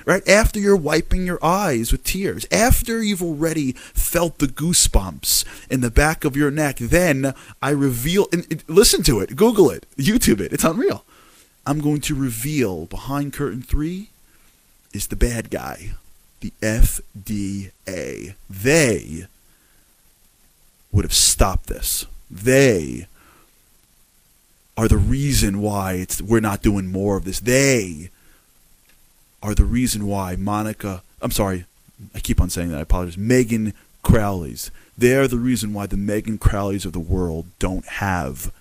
Right 0.05 0.29
after 0.29 0.59
you're 0.59 0.77
wiping 0.77 1.25
your 1.25 1.39
eyes 1.41 1.93
with 1.93 2.03
tears, 2.03 2.47
after 2.51 3.01
you've 3.01 3.23
already 3.23 3.73
felt 3.73 4.39
the 4.39 4.49
goosebumps 4.49 5.45
in 5.71 5.83
the 5.83 5.91
back 5.91 6.25
of 6.25 6.37
your 6.37 6.51
neck, 6.51 6.79
then 6.79 7.33
I 7.63 7.71
reveal. 7.71 8.27
And 8.33 8.65
listen 8.67 9.05
to 9.05 9.21
it, 9.21 9.37
Google 9.37 9.71
it, 9.71 9.87
YouTube 9.97 10.41
it. 10.41 10.53
It's 10.53 10.65
unreal. 10.65 11.05
I'm 11.65 11.81
going 11.81 12.01
to 12.03 12.15
reveal 12.15 12.87
behind 12.87 13.33
curtain 13.33 13.63
three 13.63 14.09
is 14.93 15.09
the 15.09 15.17
bad 15.17 15.49
guy, 15.49 15.93
the 16.41 16.53
FDA. 16.61 18.35
They 18.51 19.27
would 20.92 21.05
have 21.05 21.14
stopped 21.14 21.66
this. 21.66 22.07
They 22.31 23.07
are 24.77 24.88
the 24.88 24.96
reason 24.96 25.61
why 25.61 25.94
it's 25.94 26.22
we're 26.22 26.40
not 26.40 26.62
doing 26.62 26.87
more 26.87 27.16
of 27.16 27.24
this. 27.24 27.40
They 27.40 28.11
are 29.42 29.55
the 29.55 29.64
reason 29.64 30.07
why 30.07 30.37
Monica, 30.37 31.03
I'm 31.20 31.31
sorry, 31.31 31.64
I 32.14 32.20
keep 32.20 32.40
on 32.40 32.51
saying 32.51 32.70
that. 32.70 32.79
I 32.79 32.83
apologize. 32.83 33.18
Megan 33.18 33.74
Crowley's. 34.03 34.70
They're 34.96 35.29
the 35.29 35.37
reason 35.37 35.72
why 35.72 35.87
the 35.87 35.96
Megan 35.96 36.38
Crowleys 36.38 36.85
of 36.85 36.92
the 36.92 37.01
world 37.01 37.46
don't 37.59 37.87
have 37.87 38.53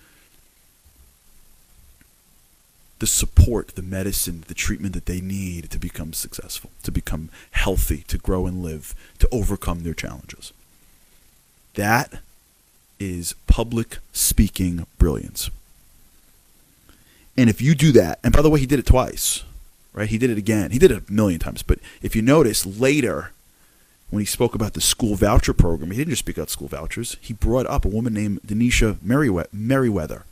the 2.98 3.06
support, 3.06 3.68
the 3.76 3.82
medicine, 3.82 4.44
the 4.48 4.54
treatment 4.54 4.94
that 4.94 5.06
they 5.06 5.20
need 5.20 5.70
to 5.70 5.78
become 5.78 6.12
successful, 6.12 6.70
to 6.82 6.90
become 6.90 7.30
healthy, 7.52 8.04
to 8.08 8.18
grow 8.18 8.46
and 8.46 8.62
live, 8.62 8.94
to 9.20 9.28
overcome 9.30 9.80
their 9.80 9.94
challenges. 9.94 10.52
That 11.74 12.20
is 12.98 13.34
public 13.46 13.98
speaking 14.12 14.86
brilliance. 14.98 15.50
And 17.36 17.48
if 17.48 17.62
you 17.62 17.74
do 17.74 17.92
that, 17.92 18.18
and 18.24 18.32
by 18.32 18.42
the 18.42 18.50
way, 18.50 18.58
he 18.58 18.66
did 18.66 18.80
it 18.80 18.86
twice, 18.86 19.44
right? 19.92 20.08
He 20.08 20.18
did 20.18 20.30
it 20.30 20.38
again. 20.38 20.72
He 20.72 20.78
did 20.78 20.90
it 20.90 21.08
a 21.08 21.12
million 21.12 21.38
times. 21.38 21.62
But 21.62 21.78
if 22.02 22.16
you 22.16 22.22
notice 22.22 22.66
later, 22.66 23.30
when 24.10 24.20
he 24.20 24.26
spoke 24.26 24.54
about 24.54 24.72
the 24.72 24.80
school 24.80 25.14
voucher 25.14 25.52
program, 25.52 25.90
he 25.90 25.98
didn't 25.98 26.10
just 26.10 26.20
speak 26.20 26.36
about 26.36 26.50
school 26.50 26.68
vouchers. 26.68 27.16
He 27.20 27.32
brought 27.32 27.66
up 27.66 27.84
a 27.84 27.88
woman 27.88 28.14
named 28.14 28.42
Denisha 28.42 28.96
Merriweather, 29.02 30.24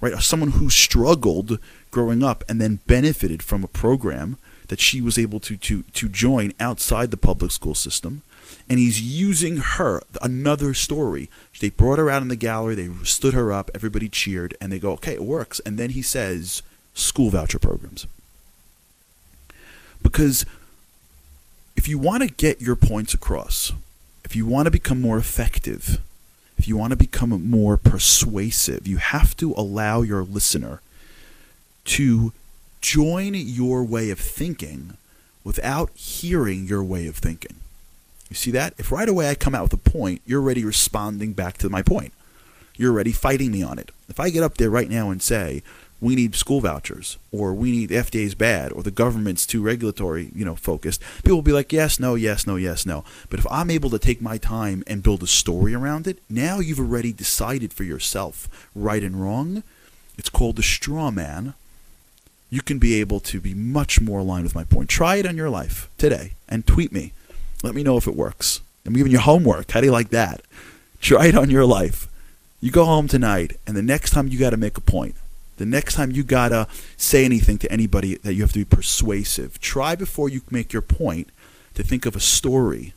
right? 0.00 0.20
Someone 0.20 0.52
who 0.52 0.70
struggled 0.70 1.58
growing 1.90 2.24
up 2.24 2.42
and 2.48 2.60
then 2.60 2.80
benefited 2.86 3.42
from 3.42 3.62
a 3.62 3.68
program 3.68 4.38
that 4.70 4.80
she 4.80 5.00
was 5.00 5.18
able 5.18 5.40
to 5.40 5.56
to 5.56 5.82
to 5.82 6.08
join 6.08 6.52
outside 6.60 7.10
the 7.10 7.16
public 7.16 7.50
school 7.50 7.74
system. 7.74 8.22
And 8.68 8.78
he's 8.78 9.02
using 9.02 9.56
her 9.56 10.00
another 10.22 10.74
story. 10.74 11.28
They 11.60 11.70
brought 11.70 11.98
her 11.98 12.08
out 12.08 12.22
in 12.22 12.28
the 12.28 12.36
gallery 12.36 12.76
they 12.76 12.88
stood 13.02 13.34
her 13.34 13.52
up 13.52 13.70
everybody 13.74 14.08
cheered 14.08 14.56
and 14.60 14.72
they 14.72 14.78
go 14.78 14.92
okay 14.92 15.14
it 15.14 15.24
works. 15.24 15.60
And 15.66 15.76
then 15.76 15.90
he 15.90 16.02
says 16.02 16.62
school 16.94 17.30
voucher 17.30 17.58
programs. 17.58 18.06
Because 20.02 20.46
if 21.76 21.88
you 21.88 21.98
want 21.98 22.22
to 22.22 22.28
get 22.28 22.60
your 22.60 22.76
points 22.76 23.12
across 23.12 23.72
if 24.24 24.36
you 24.36 24.46
want 24.46 24.66
to 24.66 24.70
become 24.70 25.00
more 25.00 25.18
effective 25.18 25.98
if 26.56 26.68
you 26.68 26.76
want 26.76 26.92
to 26.92 26.96
become 26.96 27.30
more 27.50 27.76
persuasive 27.76 28.86
you 28.86 28.98
have 28.98 29.36
to 29.36 29.52
allow 29.56 30.02
your 30.02 30.22
listener 30.22 30.80
to 31.84 32.32
join 32.80 33.34
your 33.34 33.84
way 33.84 34.10
of 34.10 34.18
thinking 34.18 34.96
without 35.44 35.90
hearing 35.94 36.66
your 36.66 36.82
way 36.82 37.06
of 37.06 37.16
thinking. 37.16 37.56
You 38.28 38.36
see 38.36 38.50
that? 38.52 38.74
If 38.78 38.92
right 38.92 39.08
away 39.08 39.28
I 39.28 39.34
come 39.34 39.54
out 39.54 39.64
with 39.64 39.72
a 39.72 39.90
point, 39.90 40.22
you're 40.24 40.42
already 40.42 40.64
responding 40.64 41.32
back 41.32 41.58
to 41.58 41.68
my 41.68 41.82
point. 41.82 42.12
You're 42.76 42.92
already 42.92 43.12
fighting 43.12 43.50
me 43.50 43.62
on 43.62 43.78
it. 43.78 43.90
If 44.08 44.20
I 44.20 44.30
get 44.30 44.42
up 44.42 44.56
there 44.56 44.70
right 44.70 44.88
now 44.88 45.10
and 45.10 45.20
say, 45.20 45.62
we 46.00 46.14
need 46.14 46.34
school 46.34 46.60
vouchers 46.60 47.18
or 47.30 47.52
we 47.52 47.70
need 47.70 47.90
the 47.90 47.96
FDA's 47.96 48.34
bad 48.34 48.72
or 48.72 48.82
the 48.82 48.90
government's 48.90 49.44
too 49.44 49.62
regulatory, 49.62 50.30
you 50.34 50.44
know, 50.44 50.56
focused. 50.56 51.02
People 51.22 51.36
will 51.36 51.42
be 51.42 51.52
like, 51.52 51.72
yes, 51.72 52.00
no, 52.00 52.14
yes, 52.14 52.46
no, 52.46 52.56
yes, 52.56 52.86
no. 52.86 53.04
But 53.28 53.40
if 53.40 53.46
I'm 53.50 53.70
able 53.70 53.90
to 53.90 53.98
take 53.98 54.22
my 54.22 54.38
time 54.38 54.82
and 54.86 55.02
build 55.02 55.22
a 55.22 55.26
story 55.26 55.74
around 55.74 56.06
it, 56.06 56.18
now 56.30 56.58
you've 56.58 56.80
already 56.80 57.12
decided 57.12 57.72
for 57.72 57.84
yourself 57.84 58.68
right 58.74 59.02
and 59.02 59.20
wrong. 59.20 59.62
It's 60.16 60.30
called 60.30 60.56
the 60.56 60.62
straw 60.62 61.10
man. 61.10 61.54
You 62.50 62.62
can 62.62 62.78
be 62.78 63.00
able 63.00 63.20
to 63.20 63.40
be 63.40 63.54
much 63.54 64.00
more 64.00 64.20
aligned 64.20 64.44
with 64.44 64.54
my 64.54 64.64
point. 64.64 64.90
Try 64.90 65.16
it 65.16 65.26
on 65.26 65.36
your 65.36 65.50
life 65.50 65.88
today 65.96 66.32
and 66.48 66.66
tweet 66.66 66.92
me. 66.92 67.12
Let 67.62 67.74
me 67.74 67.82
know 67.82 67.96
if 67.96 68.08
it 68.08 68.16
works. 68.16 68.60
I'm 68.84 68.94
giving 68.94 69.12
you 69.12 69.20
homework. 69.20 69.70
How 69.70 69.80
do 69.80 69.86
you 69.86 69.92
like 69.92 70.10
that? 70.10 70.42
Try 71.00 71.26
it 71.26 71.36
on 71.36 71.48
your 71.48 71.64
life. 71.64 72.08
You 72.60 72.70
go 72.70 72.84
home 72.84 73.08
tonight, 73.08 73.56
and 73.66 73.76
the 73.76 73.82
next 73.82 74.10
time 74.10 74.28
you 74.28 74.38
got 74.38 74.50
to 74.50 74.56
make 74.56 74.76
a 74.76 74.82
point, 74.82 75.14
the 75.56 75.64
next 75.66 75.94
time 75.94 76.10
you 76.10 76.22
got 76.22 76.48
to 76.50 76.66
say 76.96 77.24
anything 77.24 77.56
to 77.58 77.72
anybody 77.72 78.16
that 78.16 78.34
you 78.34 78.42
have 78.42 78.52
to 78.52 78.58
be 78.58 78.64
persuasive, 78.64 79.60
try 79.60 79.94
before 79.94 80.28
you 80.28 80.42
make 80.50 80.72
your 80.72 80.82
point 80.82 81.28
to 81.74 81.82
think 81.82 82.04
of 82.04 82.16
a 82.16 82.20
story 82.20 82.92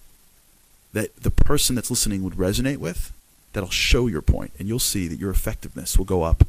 that 0.93 1.15
the 1.17 1.31
person 1.31 1.75
that's 1.75 1.89
listening 1.89 2.23
would 2.23 2.33
resonate 2.33 2.77
with 2.77 3.13
that'll 3.53 3.69
show 3.69 4.07
your 4.07 4.21
point, 4.21 4.51
and 4.59 4.67
you'll 4.67 4.79
see 4.79 5.07
that 5.07 5.19
your 5.19 5.31
effectiveness 5.31 5.97
will 5.97 6.05
go 6.05 6.23
up 6.23 6.43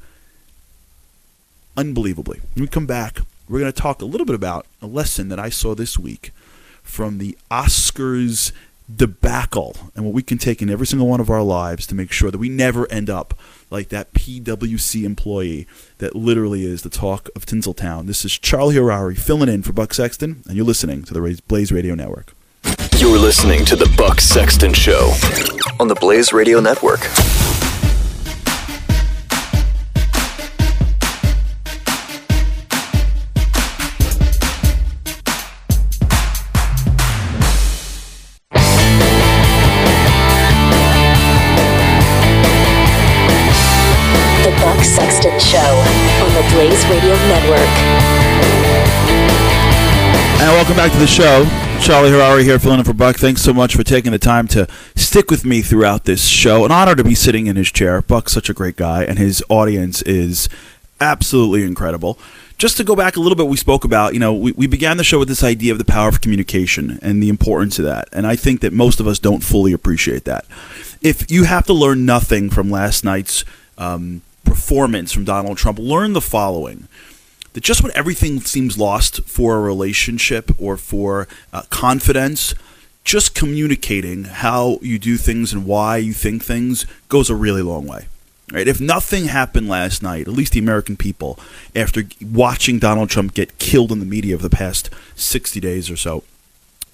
unbelievably. 1.77 2.41
When 2.55 2.63
we 2.63 2.69
come 2.69 2.87
back, 2.87 3.21
we're 3.49 3.61
going 3.61 3.73
to 3.73 3.81
talk 3.81 4.01
a 4.01 4.07
little 4.07 4.27
bit 4.27 4.35
about 4.35 4.67
a 4.81 4.87
lesson 4.87 5.29
that 5.29 5.39
I 5.39 5.49
saw 5.51 5.75
this 5.75 5.99
week 5.99 6.33
from 6.83 7.19
the 7.19 7.37
Oscars 7.51 8.53
debacle 8.95 9.77
and 9.95 10.05
what 10.05 10.15
we 10.15 10.23
can 10.23 10.37
take 10.39 10.61
in 10.61 10.69
every 10.69 10.87
single 10.87 11.09
one 11.09 11.21
of 11.21 11.31
our 11.31 11.43
lives 11.43 11.87
to 11.87 11.95
make 11.95 12.13
sure 12.13 12.31
that 12.31 12.39
we 12.39 12.49
never 12.49 12.91
end 12.93 13.09
up 13.09 13.39
like 13.71 13.89
that 13.89 14.13
PWC 14.13 15.05
employee 15.05 15.67
that 15.99 16.15
literally 16.15 16.65
is 16.65 16.83
the 16.83 16.91
talk 16.91 17.29
of 17.35 17.47
Tinseltown. 17.47 18.07
This 18.07 18.25
is 18.25 18.39
Charlie 18.39 18.77
Harary 18.77 19.19
filling 19.19 19.49
in 19.49 19.63
for 19.63 19.73
Buck 19.73 19.95
Sexton, 19.95 20.43
and 20.47 20.57
you're 20.57 20.67
listening 20.67 21.03
to 21.05 21.15
the 21.15 21.43
Blaze 21.49 21.73
Radio 21.73 21.95
Network. 21.95 22.35
You're 22.99 23.19
listening 23.19 23.65
to 23.67 23.77
the 23.77 23.93
Buck 23.97 24.21
Sexton 24.21 24.73
Show 24.73 25.13
on 25.81 25.89
the 25.89 25.97
Blaze 25.97 26.33
Radio 26.33 26.61
Network. 26.61 27.01
Welcome 50.65 50.79
back 50.79 50.93
to 50.93 50.99
the 50.99 51.07
show. 51.07 51.45
Charlie 51.83 52.09
Harary 52.09 52.43
here, 52.43 52.59
filling 52.59 52.79
in 52.79 52.87
for 52.87 52.95
Buck. 52.95 53.17
Thanks 53.17 53.43
so 53.43 53.53
much 53.53 53.77
for 53.77 53.83
taking 53.83 54.13
the 54.13 54.19
time 54.19 54.49
to 54.49 54.67
stick 54.97 55.31
with 55.31 55.45
me 55.45 55.61
throughout 55.61 56.05
this 56.05 56.27
show. 56.27 56.65
An 56.65 56.73
honor 56.73 56.95
to 56.95 57.05
be 57.05 57.15
sitting 57.15 57.47
in 57.47 57.57
his 57.57 57.71
chair. 57.71 58.01
Buck's 58.01 58.33
such 58.33 58.49
a 58.49 58.55
great 58.55 58.75
guy, 58.75 59.05
and 59.05 59.19
his 59.19 59.45
audience 59.51 60.01
is 60.01 60.49
absolutely 61.03 61.65
incredible. 61.65 62.19
Just 62.57 62.79
to 62.79 62.85
go 62.85 62.97
back 62.97 63.15
a 63.17 63.21
little 63.21 63.37
bit, 63.37 63.47
we 63.47 63.59
spoke 63.59 63.85
about, 63.85 64.15
you 64.15 64.21
know, 64.21 64.33
we, 64.33 64.53
we 64.53 64.67
began 64.67 64.97
the 64.97 65.05
show 65.05 65.19
with 65.19 65.29
this 65.29 65.45
idea 65.45 65.71
of 65.71 65.77
the 65.77 65.85
power 65.85 66.09
of 66.09 66.23
communication 66.23 66.99
and 67.03 67.23
the 67.23 67.29
importance 67.29 67.79
of 67.79 67.85
that. 67.85 68.09
And 68.11 68.27
I 68.27 68.35
think 68.35 68.63
that 68.63 68.73
most 68.73 69.01
of 69.01 69.07
us 69.07 69.19
don't 69.19 69.45
fully 69.45 69.75
appreciate 69.75 70.25
that. 70.25 70.47
If 71.03 71.31
you 71.31 71.45
have 71.45 71.67
to 71.67 71.75
learn 71.75 72.07
nothing 72.07 72.49
from 72.49 72.71
last 72.71 73.05
night's 73.05 73.45
um, 73.77 74.23
performance 74.45 75.13
from 75.13 75.25
Donald 75.25 75.59
Trump, 75.59 75.79
learn 75.79 76.15
the 76.15 76.23
following 76.23 76.89
that 77.55 77.65
just 77.65 77.83
when 77.83 77.93
everything 77.97 78.41
seems 78.41 78.79
lost 78.79 79.25
for 79.25 79.57
a 79.57 79.61
relationship 79.61 80.51
or 80.59 80.77
for 80.77 81.27
uh, 81.53 81.63
confidence, 81.71 82.55
just 83.05 83.35
communicating 83.35 84.25
how 84.25 84.79
you 84.83 84.99
do 84.99 85.17
things 85.17 85.53
and 85.53 85.67
why 85.67 85.97
you 85.97 86.13
think 86.13 86.45
things 86.45 86.87
goes 87.09 87.31
a 87.31 87.35
really 87.35 87.63
long 87.63 87.87
way. 87.87 88.07
Right? 88.53 88.69
If 88.69 88.81
nothing 88.81 89.27
happened 89.27 89.69
last 89.69 90.03
night, 90.03 90.29
at 90.29 90.35
least 90.35 90.53
the 90.53 90.59
American 90.59 90.97
people, 90.97 91.39
after 91.75 92.03
watching 92.21 92.79
Donald 92.79 93.09
Trump 93.09 93.35
get 93.35 93.59
killed 93.59 93.91
in 93.91 94.01
the 94.01 94.07
media 94.07 94.35
over 94.35 94.43
the 94.43 94.55
past 94.55 94.91
60 95.17 95.61
days 95.61 95.91
or 95.91 95.97
so, 95.97 96.25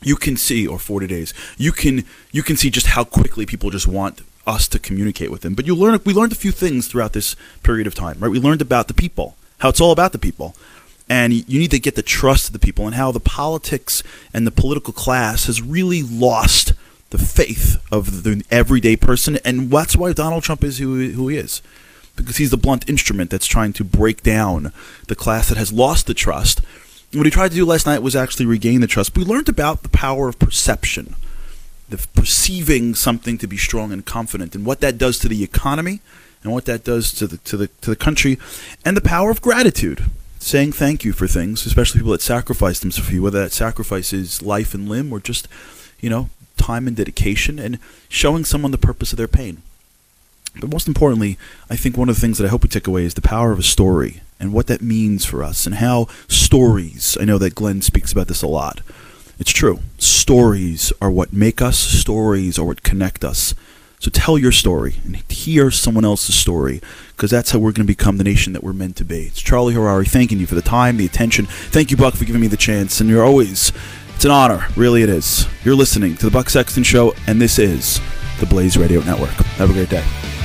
you 0.03 0.17
can 0.17 0.37
see 0.37 0.67
or 0.67 0.79
40 0.79 1.07
days 1.07 1.35
you 1.59 1.73
can 1.73 2.05
you 2.33 2.43
can 2.43 2.57
see 2.57 2.71
just 2.71 2.89
how 2.89 3.05
quickly 3.05 3.47
people 3.47 3.71
just 3.71 3.87
want 3.87 4.23
us 4.47 4.67
to 4.69 4.79
communicate 4.79 5.31
with 5.31 5.43
them 5.43 5.55
but 5.55 5.67
you 5.67 5.75
learn 5.75 6.01
we 6.05 6.15
learned 6.15 6.33
a 6.33 6.37
few 6.37 6.53
things 6.53 6.89
throughout 6.89 7.13
this 7.13 7.37
period 7.63 7.87
of 7.87 7.95
time 7.95 8.17
right 8.19 8.31
we 8.31 8.41
learned 8.41 8.63
about 8.63 8.89
the 8.89 8.95
people 8.95 9.37
how 9.61 9.69
it's 9.69 9.81
all 9.81 9.93
about 9.93 10.13
the 10.13 10.19
people. 10.19 10.55
And 11.09 11.33
you 11.33 11.59
need 11.59 11.73
to 11.73 11.81
get 11.81 11.97
the 11.97 12.03
trust 12.03 12.49
of 12.49 12.53
the 12.53 12.59
people 12.59 12.87
and 12.87 12.95
how 12.95 13.11
the 13.11 13.21
politics 13.21 14.03
and 14.33 14.47
the 14.47 14.53
political 14.53 14.93
class 14.93 15.47
has 15.47 15.61
really 15.61 16.03
lost 16.03 16.73
the 17.11 17.19
faith 17.19 17.77
of 17.91 18.23
the 18.23 18.45
everyday 18.51 18.97
person. 18.97 19.39
And 19.45 19.71
that's 19.71 19.97
why 19.97 20.13
Donald 20.13 20.45
Trump 20.45 20.63
is 20.63 20.79
who, 20.79 21.11
who 21.11 21.29
he 21.29 21.37
is 21.37 21.63
because 22.17 22.37
he's 22.37 22.51
the 22.51 22.57
blunt 22.57 22.89
instrument 22.89 23.31
that's 23.31 23.47
trying 23.47 23.73
to 23.75 23.85
break 23.85 24.23
down 24.23 24.73
the 25.09 25.17
class 25.17 25.49
that 25.49 25.59
has 25.59 25.73
lost 25.73 26.07
the 26.07 26.15
trust. 26.15 26.61
What 27.13 27.27
he 27.27 27.31
tried 27.31 27.49
to 27.49 27.57
do 27.57 27.65
last 27.65 27.87
night 27.87 28.03
was 28.03 28.15
actually 28.15 28.47
regain 28.47 28.81
the 28.81 28.87
trust. 28.87 29.17
We 29.17 29.25
learned 29.25 29.49
about 29.49 29.83
the 29.83 29.89
power 29.89 30.29
of 30.29 30.39
perception, 30.39 31.17
the 31.89 32.07
perceiving 32.15 32.95
something 32.95 33.37
to 33.39 33.47
be 33.47 33.57
strong 33.57 33.93
and 33.93 34.05
confident, 34.05 34.55
and 34.55 34.65
what 34.65 34.81
that 34.81 34.99
does 34.99 35.19
to 35.21 35.29
the 35.29 35.43
economy, 35.43 36.01
and 36.43 36.53
what 36.53 36.65
that 36.65 36.85
does 36.85 37.13
to 37.15 37.27
the 37.27 37.37
to 37.39 37.57
the 37.57 37.67
to 37.67 37.91
the 37.91 37.97
country, 37.97 38.39
and 38.85 38.97
the 38.97 39.01
power 39.01 39.31
of 39.31 39.43
gratitude, 39.43 40.05
saying 40.39 40.73
thank 40.73 41.05
you 41.05 41.13
for 41.13 41.27
things, 41.27 41.67
especially 41.67 42.01
people 42.01 42.13
that 42.13 42.23
sacrifice 42.23 42.81
themselves 42.81 43.09
for 43.09 43.15
you, 43.15 43.23
whether 43.23 43.41
that 43.41 43.53
sacrifice 43.53 44.13
is 44.13 44.43
life 44.43 44.75
and 44.75 44.89
limb 44.89 45.13
or 45.13 45.21
just, 45.21 45.49
you 46.01 46.11
know, 46.11 46.31
time 46.57 46.87
and 46.87 46.97
dedication, 46.97 47.59
and 47.59 47.79
showing 48.09 48.45
someone 48.45 48.71
the 48.71 48.79
purpose 48.79 49.13
of 49.13 49.19
their 49.19 49.29
pain. 49.29 49.63
But 50.59 50.71
most 50.71 50.89
importantly, 50.89 51.39
I 51.69 51.77
think 51.77 51.97
one 51.97 52.09
of 52.09 52.17
the 52.17 52.21
things 52.21 52.39
that 52.39 52.47
I 52.47 52.49
hope 52.49 52.63
we 52.63 52.69
take 52.69 52.87
away 52.87 53.05
is 53.05 53.15
the 53.15 53.21
power 53.21 53.53
of 53.53 53.59
a 53.59 53.63
story 53.63 54.21
and 54.41 54.53
what 54.53 54.67
that 54.67 54.83
means 54.83 55.25
for 55.25 55.45
us 55.45 55.67
and 55.67 55.77
how 55.77 56.09
stories, 56.27 57.17
I 57.21 57.25
know 57.25 57.39
that 57.39 57.55
Glenn 57.55 57.83
speaks 57.83 58.11
about 58.11 58.27
this 58.27 58.43
a 58.43 58.49
lot. 58.49 58.81
It's 59.39 59.53
true. 59.53 59.81
Stories 59.99 60.93
are 61.01 61.11
what 61.11 61.33
make 61.33 61.63
us, 61.63 61.79
stories 61.79 62.59
are 62.59 62.65
what 62.65 62.83
connect 62.83 63.25
us. 63.25 63.55
So 64.01 64.11
tell 64.11 64.39
your 64.39 64.51
story 64.51 64.95
and 65.05 65.17
hear 65.31 65.71
someone 65.71 66.07
else's 66.07 66.35
story 66.35 66.81
because 67.11 67.31
that's 67.31 67.51
how 67.51 67.59
we're 67.59 67.73
going 67.73 67.87
to 67.87 67.93
become 67.93 68.17
the 68.17 68.25
nation 68.25 68.55
that 68.55 68.65
we're 68.65 68.73
meant 68.73 68.97
to 68.97 69.05
be. 69.05 69.27
It's 69.27 69.43
Charlie 69.43 69.75
Harary 69.75 70.09
thanking 70.09 70.39
you 70.39 70.47
for 70.47 70.55
the 70.55 70.63
time, 70.63 70.97
the 70.97 71.05
attention. 71.05 71.45
Thank 71.45 71.91
you, 71.91 71.99
Buck, 71.99 72.15
for 72.15 72.25
giving 72.25 72.41
me 72.41 72.47
the 72.47 72.57
chance. 72.57 72.99
And 73.03 73.11
you're 73.11 73.23
always, 73.23 73.73
it's 74.15 74.25
an 74.25 74.31
honor. 74.31 74.67
Really, 74.75 75.03
it 75.03 75.11
is. 75.11 75.47
You're 75.65 75.75
listening 75.75 76.17
to 76.17 76.25
The 76.25 76.31
Buck 76.31 76.49
Sexton 76.49 76.83
Show, 76.83 77.15
and 77.27 77.43
this 77.43 77.59
is 77.59 78.01
the 78.41 78.47
Blaze 78.47 78.79
Radio 78.79 79.03
Network. 79.03 79.29
Have 79.29 79.69
a 79.69 79.75
great 79.75 79.91
day. 79.91 80.40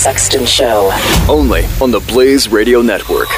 Sexton 0.00 0.46
Show. 0.46 0.90
Only 1.28 1.66
on 1.82 1.90
the 1.90 2.00
Blaze 2.00 2.48
Radio 2.48 2.80
Network. 2.80 3.28